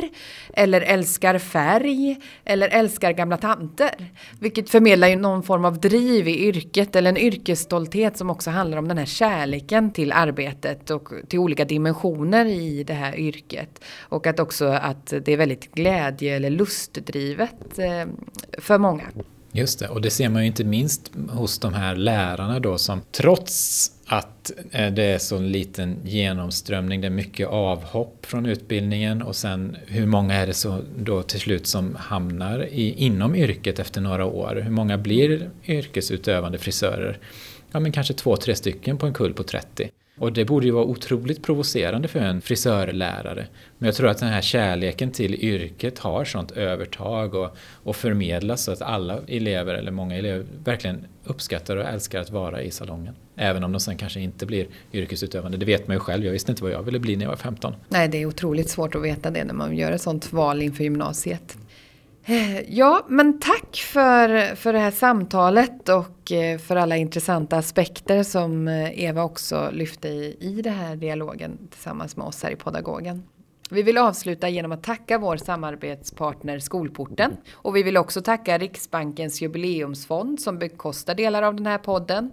eller 0.54 0.80
älskar 0.80 1.38
färg 1.38 2.20
eller 2.44 2.68
älskar 2.68 3.12
gamla 3.12 3.36
tanter. 3.36 4.12
Vilket 4.40 4.70
förmedlar 4.70 5.08
ju 5.08 5.16
någon 5.16 5.42
form 5.42 5.64
av 5.64 5.80
driv 5.80 6.28
i 6.28 6.46
yrket 6.46 6.96
eller 6.96 7.10
en 7.10 7.16
yrkesstolthet 7.16 8.16
som 8.16 8.30
också 8.30 8.50
handlar 8.50 8.78
om 8.78 8.88
den 8.88 8.98
här 8.98 9.06
kärleken 9.06 9.92
till 9.92 10.12
arbetet 10.12 10.90
och 10.90 11.08
till 11.28 11.38
olika 11.38 11.64
dimensioner 11.64 12.46
i 12.46 12.84
det 12.84 12.94
här 12.94 13.16
yrket. 13.16 13.84
Och 14.00 14.26
att 14.26 14.40
också 14.40 14.66
att 14.66 15.06
det 15.06 15.28
är 15.28 15.36
väldigt 15.36 15.74
glädje 15.74 16.36
eller 16.36 16.50
lustdrivet 16.50 17.78
eh, 17.78 18.06
för 18.58 18.78
många. 18.78 19.04
Just 19.52 19.78
det, 19.78 19.88
och 19.88 20.00
det 20.00 20.10
ser 20.10 20.28
man 20.28 20.42
ju 20.42 20.46
inte 20.46 20.64
minst 20.64 21.12
hos 21.30 21.58
de 21.58 21.74
här 21.74 21.96
lärarna 21.96 22.60
då 22.60 22.78
som 22.78 23.00
trots 23.12 23.90
att 24.06 24.52
eh, 24.70 24.92
det 24.92 25.02
är 25.02 25.18
så 25.18 25.38
liten 25.38 25.96
genomströmning, 26.04 27.00
det 27.00 27.06
är 27.06 27.10
mycket 27.10 27.48
avhopp 27.48 28.26
från 28.26 28.46
utbildningen 28.46 29.22
och 29.22 29.36
sen 29.36 29.76
hur 29.86 30.06
många 30.06 30.34
är 30.34 30.46
det 30.46 30.54
så 30.54 30.80
då 30.98 31.22
till 31.22 31.40
slut 31.40 31.66
som 31.66 31.94
hamnar 31.94 32.64
i, 32.64 32.94
inom 33.04 33.34
yrket 33.34 33.78
efter 33.78 34.00
några 34.00 34.24
år? 34.24 34.60
Hur 34.64 34.70
många 34.70 34.98
blir 34.98 35.50
yrkesutövande 35.66 36.58
frisörer? 36.58 37.18
Ja 37.72 37.80
men 37.80 37.92
kanske 37.92 38.14
två, 38.14 38.36
tre 38.36 38.54
stycken 38.54 38.98
på 38.98 39.06
en 39.06 39.14
kull 39.14 39.34
på 39.34 39.42
30. 39.42 39.90
Och 40.18 40.32
det 40.32 40.44
borde 40.44 40.66
ju 40.66 40.72
vara 40.72 40.84
otroligt 40.84 41.42
provocerande 41.42 42.08
för 42.08 42.20
en 42.20 42.40
frisörlärare. 42.40 43.46
Men 43.78 43.86
jag 43.86 43.94
tror 43.94 44.08
att 44.08 44.18
den 44.18 44.28
här 44.28 44.42
kärleken 44.42 45.10
till 45.10 45.34
yrket 45.34 45.98
har 45.98 46.24
sånt 46.24 46.50
övertag 46.50 47.34
och, 47.34 47.56
och 47.82 47.96
förmedlas 47.96 48.64
så 48.64 48.72
att 48.72 48.82
alla 48.82 49.20
elever, 49.28 49.74
eller 49.74 49.90
många 49.90 50.16
elever, 50.16 50.46
verkligen 50.64 51.06
uppskattar 51.24 51.76
och 51.76 51.84
älskar 51.84 52.20
att 52.20 52.30
vara 52.30 52.62
i 52.62 52.70
salongen. 52.70 53.14
Även 53.36 53.64
om 53.64 53.72
de 53.72 53.80
sen 53.80 53.96
kanske 53.96 54.20
inte 54.20 54.46
blir 54.46 54.66
yrkesutövande. 54.92 55.58
Det 55.58 55.66
vet 55.66 55.88
man 55.88 55.96
ju 55.96 56.00
själv, 56.00 56.24
jag 56.24 56.32
visste 56.32 56.52
inte 56.52 56.62
vad 56.62 56.72
jag 56.72 56.82
ville 56.82 56.98
bli 56.98 57.16
när 57.16 57.24
jag 57.24 57.30
var 57.30 57.36
15. 57.36 57.74
Nej, 57.88 58.08
det 58.08 58.18
är 58.18 58.26
otroligt 58.26 58.70
svårt 58.70 58.94
att 58.94 59.02
veta 59.02 59.30
det 59.30 59.44
när 59.44 59.54
man 59.54 59.76
gör 59.76 59.92
ett 59.92 60.02
sånt 60.02 60.32
val 60.32 60.62
inför 60.62 60.84
gymnasiet. 60.84 61.56
Eh, 62.24 62.74
ja, 62.74 63.06
men 63.08 63.40
tack 63.40 63.76
för, 63.76 64.54
för 64.54 64.72
det 64.72 64.78
här 64.78 64.90
samtalet 64.90 65.88
och 65.88 66.32
eh, 66.32 66.58
för 66.58 66.76
alla 66.76 66.96
intressanta 66.96 67.56
aspekter 67.56 68.22
som 68.22 68.68
eh, 68.68 69.04
Eva 69.04 69.24
också 69.24 69.70
lyfte 69.72 70.08
i, 70.08 70.36
i 70.40 70.62
den 70.62 70.74
här 70.74 70.96
dialogen 70.96 71.68
tillsammans 71.70 72.16
med 72.16 72.26
oss 72.26 72.42
här 72.42 72.50
i 72.50 72.56
Podagogen. 72.56 73.22
Vi 73.70 73.82
vill 73.82 73.98
avsluta 73.98 74.48
genom 74.48 74.72
att 74.72 74.82
tacka 74.82 75.18
vår 75.18 75.36
samarbetspartner 75.36 76.58
Skolporten. 76.58 77.36
Och 77.52 77.76
vi 77.76 77.82
vill 77.82 77.96
också 77.96 78.22
tacka 78.22 78.58
Riksbankens 78.58 79.42
jubileumsfond 79.42 80.40
som 80.40 80.58
bekostar 80.58 81.14
delar 81.14 81.42
av 81.42 81.54
den 81.54 81.66
här 81.66 81.78
podden. 81.78 82.30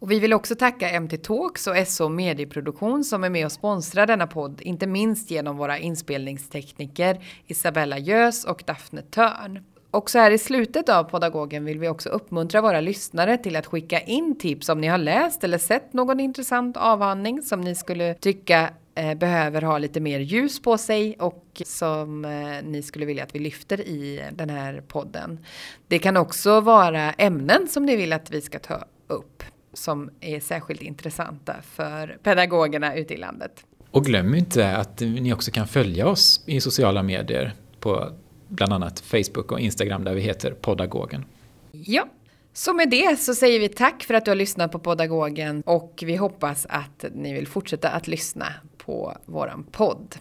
Och 0.00 0.10
vi 0.10 0.18
vill 0.18 0.32
också 0.32 0.54
tacka 0.54 1.00
MT 1.00 1.16
Talks 1.16 1.66
och 1.66 1.76
SO 1.86 2.08
Medieproduktion 2.08 3.04
som 3.04 3.24
är 3.24 3.30
med 3.30 3.46
och 3.46 3.52
sponsrar 3.52 4.06
denna 4.06 4.26
podd, 4.26 4.60
inte 4.60 4.86
minst 4.86 5.30
genom 5.30 5.56
våra 5.56 5.78
inspelningstekniker 5.78 7.24
Isabella 7.46 7.98
Gös 7.98 8.44
och 8.44 8.62
Daphne 8.66 9.02
Törn. 9.02 9.64
Och 9.90 10.10
så 10.10 10.18
här 10.18 10.30
i 10.30 10.38
slutet 10.38 10.88
av 10.88 11.04
podagogen 11.04 11.64
vill 11.64 11.78
vi 11.78 11.88
också 11.88 12.08
uppmuntra 12.08 12.60
våra 12.60 12.80
lyssnare 12.80 13.38
till 13.38 13.56
att 13.56 13.66
skicka 13.66 14.00
in 14.00 14.38
tips 14.38 14.68
om 14.68 14.80
ni 14.80 14.86
har 14.86 14.98
läst 14.98 15.44
eller 15.44 15.58
sett 15.58 15.92
någon 15.92 16.20
intressant 16.20 16.76
avhandling 16.76 17.42
som 17.42 17.60
ni 17.60 17.74
skulle 17.74 18.14
tycka 18.14 18.70
eh, 18.94 19.14
behöver 19.14 19.62
ha 19.62 19.78
lite 19.78 20.00
mer 20.00 20.20
ljus 20.20 20.62
på 20.62 20.78
sig 20.78 21.16
och 21.18 21.62
som 21.64 22.24
eh, 22.24 22.64
ni 22.64 22.82
skulle 22.82 23.06
vilja 23.06 23.24
att 23.24 23.34
vi 23.34 23.38
lyfter 23.38 23.80
i 23.80 24.22
den 24.32 24.50
här 24.50 24.82
podden. 24.88 25.44
Det 25.88 25.98
kan 25.98 26.16
också 26.16 26.60
vara 26.60 27.12
ämnen 27.12 27.68
som 27.68 27.86
ni 27.86 27.96
vill 27.96 28.12
att 28.12 28.30
vi 28.30 28.40
ska 28.40 28.58
ta 28.58 28.84
upp 29.06 29.42
som 29.78 30.10
är 30.20 30.40
särskilt 30.40 30.82
intressanta 30.82 31.56
för 31.62 32.18
pedagogerna 32.22 32.96
ute 32.96 33.14
i 33.14 33.16
landet. 33.16 33.64
Och 33.90 34.04
glöm 34.04 34.34
inte 34.34 34.76
att 34.76 35.00
ni 35.00 35.32
också 35.32 35.50
kan 35.50 35.68
följa 35.68 36.06
oss 36.06 36.42
i 36.46 36.60
sociala 36.60 37.02
medier 37.02 37.54
på 37.80 38.12
bland 38.48 38.72
annat 38.72 39.00
Facebook 39.00 39.52
och 39.52 39.60
Instagram 39.60 40.04
där 40.04 40.14
vi 40.14 40.20
heter 40.20 40.50
Podagogen. 40.50 41.24
Ja, 41.72 42.08
så 42.52 42.74
med 42.74 42.90
det 42.90 43.20
så 43.20 43.34
säger 43.34 43.60
vi 43.60 43.68
tack 43.68 44.02
för 44.02 44.14
att 44.14 44.24
du 44.24 44.30
har 44.30 44.36
lyssnat 44.36 44.72
på 44.72 44.78
Podagogen 44.78 45.62
och 45.66 46.02
vi 46.06 46.16
hoppas 46.16 46.66
att 46.68 47.04
ni 47.14 47.32
vill 47.32 47.46
fortsätta 47.46 47.88
att 47.88 48.08
lyssna 48.08 48.46
på 48.76 49.16
våran 49.24 49.66
podd. 49.72 50.16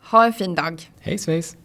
Ha 0.00 0.26
en 0.26 0.32
fin 0.32 0.54
dag! 0.54 0.90
Hej 1.00 1.18
svejs! 1.18 1.56